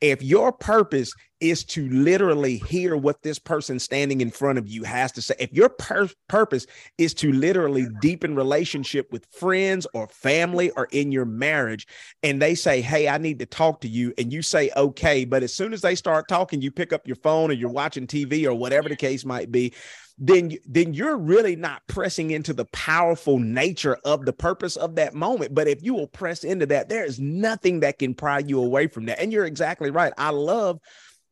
if 0.00 0.22
your 0.22 0.52
purpose 0.52 1.12
is 1.42 1.64
to 1.64 1.88
literally 1.90 2.58
hear 2.68 2.96
what 2.96 3.20
this 3.22 3.38
person 3.38 3.78
standing 3.80 4.20
in 4.20 4.30
front 4.30 4.58
of 4.58 4.68
you 4.68 4.84
has 4.84 5.10
to 5.12 5.20
say. 5.20 5.34
If 5.40 5.52
your 5.52 5.68
pur- 5.68 6.08
purpose 6.28 6.66
is 6.98 7.12
to 7.14 7.32
literally 7.32 7.88
deepen 8.00 8.36
relationship 8.36 9.10
with 9.10 9.26
friends 9.32 9.86
or 9.92 10.06
family 10.06 10.70
or 10.70 10.86
in 10.92 11.10
your 11.10 11.24
marriage, 11.24 11.88
and 12.22 12.40
they 12.40 12.54
say, 12.54 12.80
Hey, 12.80 13.08
I 13.08 13.18
need 13.18 13.40
to 13.40 13.46
talk 13.46 13.80
to 13.80 13.88
you, 13.88 14.14
and 14.16 14.32
you 14.32 14.40
say, 14.40 14.70
Okay. 14.76 15.24
But 15.24 15.42
as 15.42 15.52
soon 15.52 15.72
as 15.72 15.80
they 15.80 15.96
start 15.96 16.28
talking, 16.28 16.62
you 16.62 16.70
pick 16.70 16.92
up 16.92 17.06
your 17.06 17.16
phone 17.16 17.50
or 17.50 17.54
you're 17.54 17.68
watching 17.70 18.06
TV 18.06 18.46
or 18.46 18.54
whatever 18.54 18.88
the 18.88 18.96
case 18.96 19.24
might 19.24 19.50
be, 19.50 19.74
then 20.18 20.52
then 20.66 20.94
you're 20.94 21.16
really 21.16 21.56
not 21.56 21.82
pressing 21.88 22.30
into 22.30 22.52
the 22.52 22.66
powerful 22.66 23.38
nature 23.38 23.96
of 24.04 24.24
the 24.24 24.32
purpose 24.32 24.76
of 24.76 24.94
that 24.94 25.14
moment 25.14 25.54
but 25.54 25.66
if 25.66 25.82
you 25.82 25.94
will 25.94 26.06
press 26.06 26.44
into 26.44 26.66
that 26.66 26.88
there 26.88 27.04
is 27.04 27.18
nothing 27.18 27.80
that 27.80 27.98
can 27.98 28.14
pry 28.14 28.38
you 28.38 28.62
away 28.62 28.86
from 28.86 29.06
that 29.06 29.18
and 29.18 29.32
you're 29.32 29.46
exactly 29.46 29.90
right 29.90 30.12
i 30.18 30.30
love 30.30 30.78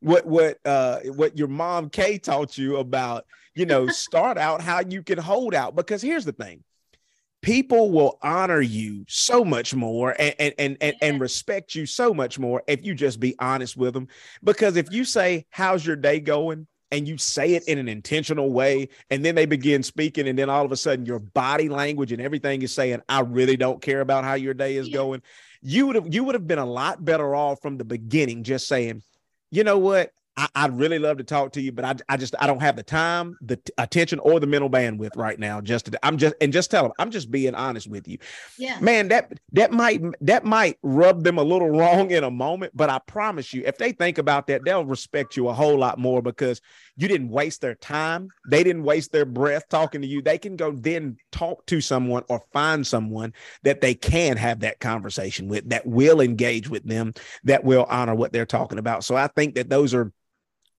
what 0.01 0.25
what 0.25 0.57
uh 0.65 0.99
what 1.15 1.37
your 1.37 1.47
mom 1.47 1.89
Kay 1.89 2.17
taught 2.17 2.57
you 2.57 2.77
about, 2.77 3.25
you 3.55 3.65
know, 3.65 3.87
start 3.87 4.37
out 4.37 4.61
how 4.61 4.81
you 4.81 5.01
can 5.01 5.17
hold 5.17 5.55
out. 5.55 5.75
Because 5.75 6.01
here's 6.01 6.25
the 6.25 6.33
thing. 6.33 6.63
People 7.41 7.91
will 7.91 8.19
honor 8.21 8.61
you 8.61 9.03
so 9.07 9.43
much 9.43 9.73
more 9.73 10.15
and, 10.19 10.35
and 10.37 10.53
and 10.59 10.77
and 10.81 10.95
and 11.01 11.21
respect 11.21 11.73
you 11.73 11.85
so 11.85 12.13
much 12.13 12.37
more 12.37 12.61
if 12.67 12.85
you 12.85 12.93
just 12.93 13.19
be 13.19 13.35
honest 13.39 13.77
with 13.77 13.93
them. 13.93 14.07
Because 14.43 14.75
if 14.75 14.91
you 14.91 15.05
say, 15.05 15.45
How's 15.49 15.85
your 15.85 15.95
day 15.95 16.19
going? 16.19 16.67
and 16.91 17.07
you 17.07 17.17
say 17.17 17.53
it 17.53 17.63
in 17.67 17.77
an 17.77 17.87
intentional 17.87 18.51
way 18.51 18.89
and 19.09 19.23
then 19.23 19.33
they 19.33 19.45
begin 19.45 19.81
speaking 19.81 20.27
and 20.27 20.37
then 20.37 20.49
all 20.49 20.65
of 20.65 20.71
a 20.71 20.75
sudden 20.77 21.05
your 21.05 21.19
body 21.19 21.69
language 21.69 22.11
and 22.11 22.21
everything 22.21 22.61
is 22.61 22.73
saying 22.73 23.01
i 23.07 23.21
really 23.21 23.55
don't 23.55 23.81
care 23.81 24.01
about 24.01 24.23
how 24.23 24.33
your 24.33 24.53
day 24.53 24.75
is 24.75 24.89
yeah. 24.89 24.95
going 24.95 25.21
you 25.61 25.87
would 25.87 25.95
have 25.95 26.13
you 26.13 26.23
would 26.23 26.35
have 26.35 26.47
been 26.47 26.59
a 26.59 26.65
lot 26.65 27.03
better 27.03 27.33
off 27.33 27.61
from 27.61 27.77
the 27.77 27.85
beginning 27.85 28.43
just 28.43 28.67
saying 28.67 29.01
you 29.51 29.63
know 29.63 29.77
what? 29.77 30.11
I, 30.37 30.65
would 30.65 30.79
really 30.79 30.97
love 30.97 31.17
to 31.17 31.23
talk 31.23 31.51
to 31.53 31.61
you, 31.61 31.71
but 31.71 31.83
I, 31.83 31.95
I 32.13 32.17
just 32.17 32.35
I 32.39 32.47
don't 32.47 32.61
have 32.61 32.77
the 32.77 32.83
time, 32.83 33.37
the 33.41 33.57
t- 33.57 33.73
attention, 33.77 34.19
or 34.19 34.39
the 34.39 34.47
mental 34.47 34.69
bandwidth 34.69 35.17
right 35.17 35.37
now. 35.37 35.59
Just 35.59 35.85
to, 35.87 36.05
I'm 36.05 36.17
just 36.17 36.35
and 36.39 36.53
just 36.53 36.71
tell 36.71 36.83
them 36.83 36.93
I'm 36.97 37.11
just 37.11 37.29
being 37.29 37.53
honest 37.53 37.87
with 37.89 38.07
you. 38.07 38.17
Yeah, 38.57 38.79
man, 38.79 39.09
that 39.09 39.39
that 39.51 39.71
might 39.71 40.01
that 40.21 40.45
might 40.45 40.77
rub 40.83 41.23
them 41.23 41.37
a 41.37 41.43
little 41.43 41.69
wrong 41.77 42.11
in 42.11 42.23
a 42.23 42.31
moment, 42.31 42.71
but 42.75 42.89
I 42.89 42.99
promise 42.99 43.53
you, 43.53 43.63
if 43.65 43.77
they 43.77 43.91
think 43.91 44.17
about 44.17 44.47
that, 44.47 44.63
they'll 44.63 44.85
respect 44.85 45.35
you 45.35 45.49
a 45.49 45.53
whole 45.53 45.77
lot 45.77 45.99
more 45.99 46.21
because 46.21 46.61
you 46.95 47.07
didn't 47.07 47.29
waste 47.29 47.61
their 47.61 47.75
time. 47.75 48.29
They 48.47 48.63
didn't 48.63 48.83
waste 48.83 49.11
their 49.11 49.25
breath 49.25 49.67
talking 49.69 50.01
to 50.01 50.07
you. 50.07 50.21
They 50.21 50.37
can 50.37 50.55
go 50.55 50.71
then 50.71 51.17
talk 51.31 51.65
to 51.67 51.81
someone 51.81 52.23
or 52.29 52.41
find 52.53 52.85
someone 52.85 53.33
that 53.63 53.81
they 53.81 53.95
can 53.95 54.37
have 54.37 54.61
that 54.61 54.79
conversation 54.79 55.47
with, 55.47 55.69
that 55.69 55.85
will 55.85 56.21
engage 56.21 56.69
with 56.69 56.83
them, 56.83 57.13
that 57.43 57.63
will 57.63 57.85
honor 57.89 58.15
what 58.15 58.31
they're 58.31 58.45
talking 58.45 58.77
about. 58.77 59.03
So 59.03 59.15
I 59.15 59.27
think 59.27 59.55
that 59.55 59.69
those 59.69 59.93
are 59.93 60.11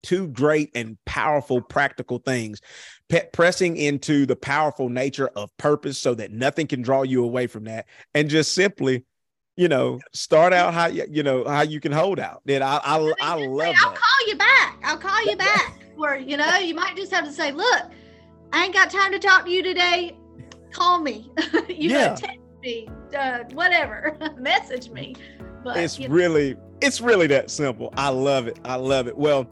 two 0.02 0.28
great 0.28 0.70
and 0.74 0.96
powerful 1.04 1.60
practical 1.60 2.18
things. 2.18 2.60
Pe- 3.08 3.28
pressing 3.32 3.76
into 3.76 4.26
the 4.26 4.36
powerful 4.36 4.88
nature 4.88 5.28
of 5.36 5.54
purpose 5.56 5.98
so 5.98 6.14
that 6.14 6.32
nothing 6.32 6.66
can 6.66 6.82
draw 6.82 7.02
you 7.02 7.24
away 7.24 7.46
from 7.46 7.64
that. 7.64 7.86
And 8.14 8.28
just 8.28 8.52
simply 8.52 9.04
you 9.56 9.68
know 9.68 10.00
start 10.12 10.52
out 10.52 10.72
how 10.72 10.86
you 10.86 11.04
you 11.10 11.22
know 11.22 11.44
how 11.44 11.62
you 11.62 11.80
can 11.80 11.92
hold 11.92 12.18
out. 12.18 12.42
Then 12.44 12.62
i 12.62 12.76
i, 12.78 12.96
I, 12.96 13.12
I 13.20 13.34
love 13.34 13.76
say, 13.76 13.82
i'll 13.84 13.90
call 13.90 14.28
you 14.28 14.36
back. 14.36 14.78
I'll 14.84 14.98
call 14.98 15.24
you 15.24 15.36
back. 15.36 15.78
Or 15.98 16.16
you 16.16 16.36
know 16.36 16.56
you 16.56 16.74
might 16.74 16.96
just 16.96 17.12
have 17.12 17.24
to 17.24 17.32
say 17.32 17.52
look 17.52 17.82
i 18.52 18.64
ain't 18.64 18.74
got 18.74 18.90
time 18.90 19.12
to 19.12 19.18
talk 19.18 19.44
to 19.44 19.50
you 19.50 19.62
today. 19.62 20.16
Call 20.72 21.00
me. 21.00 21.30
You 21.68 21.90
yeah. 21.90 22.08
know 22.08 22.16
text 22.16 22.38
me 22.62 22.88
uh, 23.16 23.44
whatever. 23.52 24.16
Message 24.38 24.90
me. 24.90 25.14
But 25.64 25.76
it's 25.76 25.98
really 25.98 26.54
know. 26.54 26.60
it's 26.80 27.00
really 27.00 27.26
that 27.28 27.50
simple. 27.50 27.92
I 27.96 28.08
love 28.08 28.46
it. 28.46 28.58
I 28.64 28.76
love 28.76 29.06
it. 29.06 29.16
Well 29.16 29.48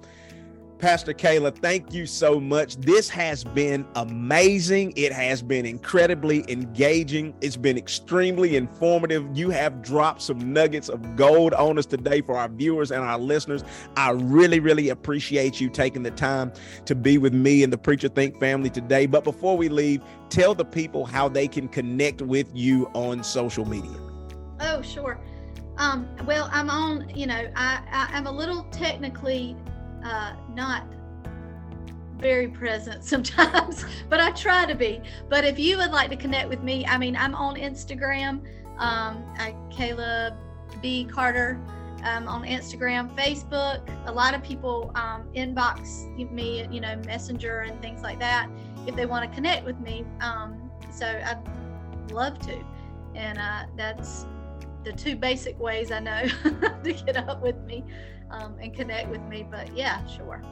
Pastor 0.80 1.12
Kayla, 1.12 1.54
thank 1.54 1.92
you 1.92 2.06
so 2.06 2.40
much. 2.40 2.76
This 2.76 3.10
has 3.10 3.44
been 3.44 3.86
amazing. 3.96 4.94
It 4.96 5.12
has 5.12 5.42
been 5.42 5.66
incredibly 5.66 6.42
engaging. 6.50 7.34
It's 7.42 7.56
been 7.56 7.76
extremely 7.76 8.56
informative. 8.56 9.28
You 9.34 9.50
have 9.50 9.82
dropped 9.82 10.22
some 10.22 10.54
nuggets 10.54 10.88
of 10.88 11.16
gold 11.16 11.52
on 11.52 11.78
us 11.78 11.84
today 11.84 12.22
for 12.22 12.38
our 12.38 12.48
viewers 12.48 12.92
and 12.92 13.04
our 13.04 13.18
listeners. 13.18 13.62
I 13.94 14.12
really, 14.12 14.58
really 14.58 14.88
appreciate 14.88 15.60
you 15.60 15.68
taking 15.68 16.02
the 16.02 16.12
time 16.12 16.50
to 16.86 16.94
be 16.94 17.18
with 17.18 17.34
me 17.34 17.62
and 17.62 17.70
the 17.70 17.78
Preacher 17.78 18.08
Think 18.08 18.40
family 18.40 18.70
today. 18.70 19.04
But 19.04 19.22
before 19.22 19.58
we 19.58 19.68
leave, 19.68 20.02
tell 20.30 20.54
the 20.54 20.64
people 20.64 21.04
how 21.04 21.28
they 21.28 21.46
can 21.46 21.68
connect 21.68 22.22
with 22.22 22.50
you 22.54 22.86
on 22.94 23.22
social 23.22 23.66
media. 23.66 23.98
Oh, 24.60 24.80
sure. 24.80 25.20
Um, 25.76 26.08
well, 26.24 26.48
I'm 26.52 26.70
on, 26.70 27.10
you 27.14 27.26
know, 27.26 27.50
I, 27.54 27.82
I, 27.90 28.16
I'm 28.16 28.26
a 28.26 28.32
little 28.32 28.64
technically 28.70 29.56
uh, 30.04 30.34
not 30.54 30.84
very 32.18 32.48
present 32.48 33.04
sometimes, 33.12 33.84
but 34.08 34.20
I 34.20 34.30
try 34.32 34.66
to 34.66 34.74
be. 34.74 35.00
But 35.28 35.44
if 35.44 35.58
you 35.58 35.78
would 35.78 35.90
like 35.90 36.10
to 36.10 36.16
connect 36.16 36.48
with 36.48 36.62
me, 36.62 36.86
I 36.86 36.98
mean, 36.98 37.16
I'm 37.16 37.34
on 37.34 37.56
Instagram, 37.56 38.42
um, 38.78 39.24
I, 39.38 39.54
Kayla 39.70 40.36
B. 40.80 41.04
Carter. 41.04 41.60
Um, 42.02 42.28
on 42.28 42.44
Instagram, 42.44 43.14
Facebook. 43.14 43.86
A 44.06 44.10
lot 44.10 44.32
of 44.32 44.42
people 44.42 44.90
um, 44.94 45.28
inbox 45.36 46.06
me, 46.32 46.66
you 46.70 46.80
know, 46.80 46.96
Messenger 47.04 47.60
and 47.60 47.78
things 47.82 48.00
like 48.00 48.18
that 48.20 48.48
if 48.86 48.96
they 48.96 49.04
want 49.04 49.28
to 49.28 49.34
connect 49.34 49.66
with 49.66 49.78
me. 49.80 50.06
Um, 50.22 50.70
so 50.90 51.04
I'd 51.04 52.10
love 52.10 52.38
to. 52.40 52.58
And 53.14 53.38
uh, 53.38 53.64
that's 53.76 54.24
the 54.84 54.92
two 54.92 55.16
basic 55.16 55.58
ways 55.58 55.90
I 55.90 56.00
know 56.00 56.26
to 56.84 56.92
get 56.92 57.16
up 57.16 57.42
with 57.42 57.58
me 57.64 57.84
um, 58.30 58.56
and 58.60 58.74
connect 58.74 59.08
with 59.08 59.22
me. 59.22 59.46
But 59.48 59.76
yeah, 59.76 60.06
sure. 60.06 60.42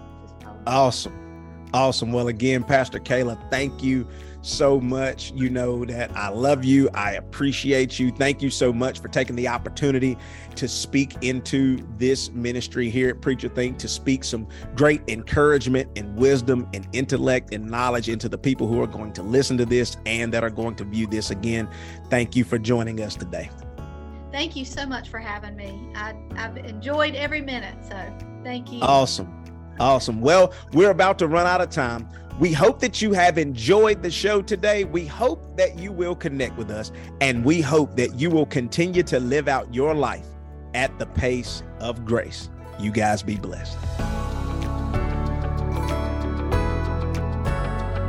Awesome. 0.67 1.29
Awesome. 1.75 2.13
Well, 2.13 2.29
again, 2.29 2.65
Pastor 2.65 2.99
Kayla, 2.99 3.39
thank 3.51 3.83
you 3.83 4.07
so 4.41 4.81
much. 4.81 5.33
You 5.33 5.51
know 5.51 5.85
that 5.85 6.17
I 6.17 6.29
love 6.29 6.65
you. 6.65 6.89
I 6.95 7.13
appreciate 7.13 7.99
you. 7.99 8.11
Thank 8.11 8.41
you 8.41 8.49
so 8.49 8.73
much 8.73 9.01
for 9.01 9.09
taking 9.09 9.37
the 9.37 9.49
opportunity 9.49 10.17
to 10.55 10.67
speak 10.67 11.17
into 11.23 11.87
this 11.99 12.31
ministry 12.31 12.89
here 12.89 13.11
at 13.11 13.21
Preacher 13.21 13.49
Think, 13.49 13.79
to 13.79 13.89
speak 13.89 14.25
some 14.25 14.47
great 14.77 15.03
encouragement 15.09 15.91
and 15.97 16.17
wisdom 16.17 16.67
and 16.73 16.89
intellect 16.93 17.53
and 17.53 17.69
knowledge 17.69 18.09
into 18.09 18.31
the 18.31 18.39
people 18.39 18.67
who 18.67 18.81
are 18.81 18.87
going 18.87 19.13
to 19.13 19.23
listen 19.23 19.59
to 19.59 19.67
this 19.67 19.99
and 20.07 20.33
that 20.33 20.43
are 20.43 20.51
going 20.51 20.75
to 20.77 20.85
view 20.85 21.07
this 21.07 21.31
again. 21.31 21.69
Thank 22.09 22.35
you 22.35 22.45
for 22.45 22.59
joining 22.59 23.03
us 23.03 23.15
today. 23.15 23.51
Thank 24.31 24.57
you 24.57 24.65
so 24.65 24.87
much 24.87 25.09
for 25.09 25.19
having 25.19 25.57
me. 25.57 25.91
I, 25.95 26.15
I've 26.37 26.57
enjoyed 26.59 27.15
every 27.15 27.41
minute. 27.41 27.77
So 27.83 27.97
thank 28.45 28.73
you. 28.73 28.81
Awesome. 28.83 29.35
Awesome. 29.81 30.21
Well, 30.21 30.53
we're 30.73 30.91
about 30.91 31.19
to 31.21 31.29
run 31.29 31.47
out 31.47 31.61
of 31.61 31.71
time. 31.71 32.09
We 32.39 32.53
hope 32.53 32.79
that 32.81 33.03
you 33.03 33.13
have 33.13 33.37
enjoyed 33.37 34.03
the 34.03 34.11
show 34.11 34.43
today. 34.43 34.85
We 34.85 35.07
hope 35.07 35.57
that 35.57 35.79
you 35.79 35.91
will 35.91 36.15
connect 36.15 36.57
with 36.57 36.71
us, 36.71 36.93
and 37.21 37.45
we 37.45 37.61
hope 37.61 37.97
that 37.97 38.15
you 38.15 38.31
will 38.31 38.47
continue 38.47 39.03
to 39.05 39.19
live 39.19 39.49
out 39.49 39.75
your 39.75 39.93
life 39.95 40.27
at 40.75 40.97
the 41.01 41.07
pace 41.07 41.65
of 41.81 42.05
grace. 42.05 42.49
You 42.79 42.93
guys 42.93 43.25
be 43.25 43.37
blessed. 43.37 43.77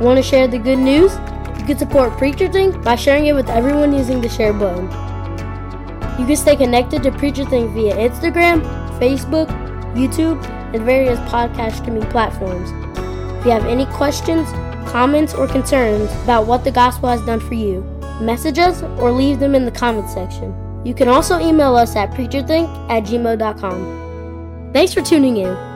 Want 0.00 0.16
to 0.16 0.22
share 0.22 0.46
the 0.46 0.58
good 0.58 0.78
news? 0.78 1.12
You 1.58 1.66
can 1.66 1.76
support 1.76 2.16
Preacher 2.16 2.50
Think 2.50 2.84
by 2.84 2.94
sharing 2.94 3.26
it 3.26 3.34
with 3.34 3.48
everyone 3.48 3.92
using 3.92 4.20
the 4.20 4.28
share 4.28 4.52
button. 4.52 5.09
You 6.20 6.26
can 6.26 6.36
stay 6.36 6.54
connected 6.54 7.02
to 7.04 7.12
Preacher 7.12 7.46
Think 7.46 7.70
via 7.70 7.96
Instagram, 7.96 8.60
Facebook, 9.00 9.48
YouTube, 9.94 10.44
and 10.74 10.84
various 10.84 11.18
podcast 11.20 11.78
streaming 11.78 12.02
platforms. 12.10 12.68
If 13.38 13.46
you 13.46 13.52
have 13.52 13.64
any 13.64 13.86
questions, 13.86 14.46
comments, 14.90 15.32
or 15.32 15.48
concerns 15.48 16.12
about 16.24 16.46
what 16.46 16.62
the 16.62 16.70
gospel 16.70 17.08
has 17.08 17.24
done 17.24 17.40
for 17.40 17.54
you, 17.54 17.80
message 18.20 18.58
us 18.58 18.82
or 18.98 19.10
leave 19.10 19.40
them 19.40 19.54
in 19.54 19.64
the 19.64 19.70
comment 19.70 20.10
section. 20.10 20.54
You 20.84 20.92
can 20.92 21.08
also 21.08 21.40
email 21.40 21.74
us 21.74 21.96
at 21.96 22.10
preacherthink 22.10 22.68
at 22.90 23.04
gmail.com. 23.04 24.70
Thanks 24.74 24.92
for 24.92 25.00
tuning 25.00 25.38
in. 25.38 25.69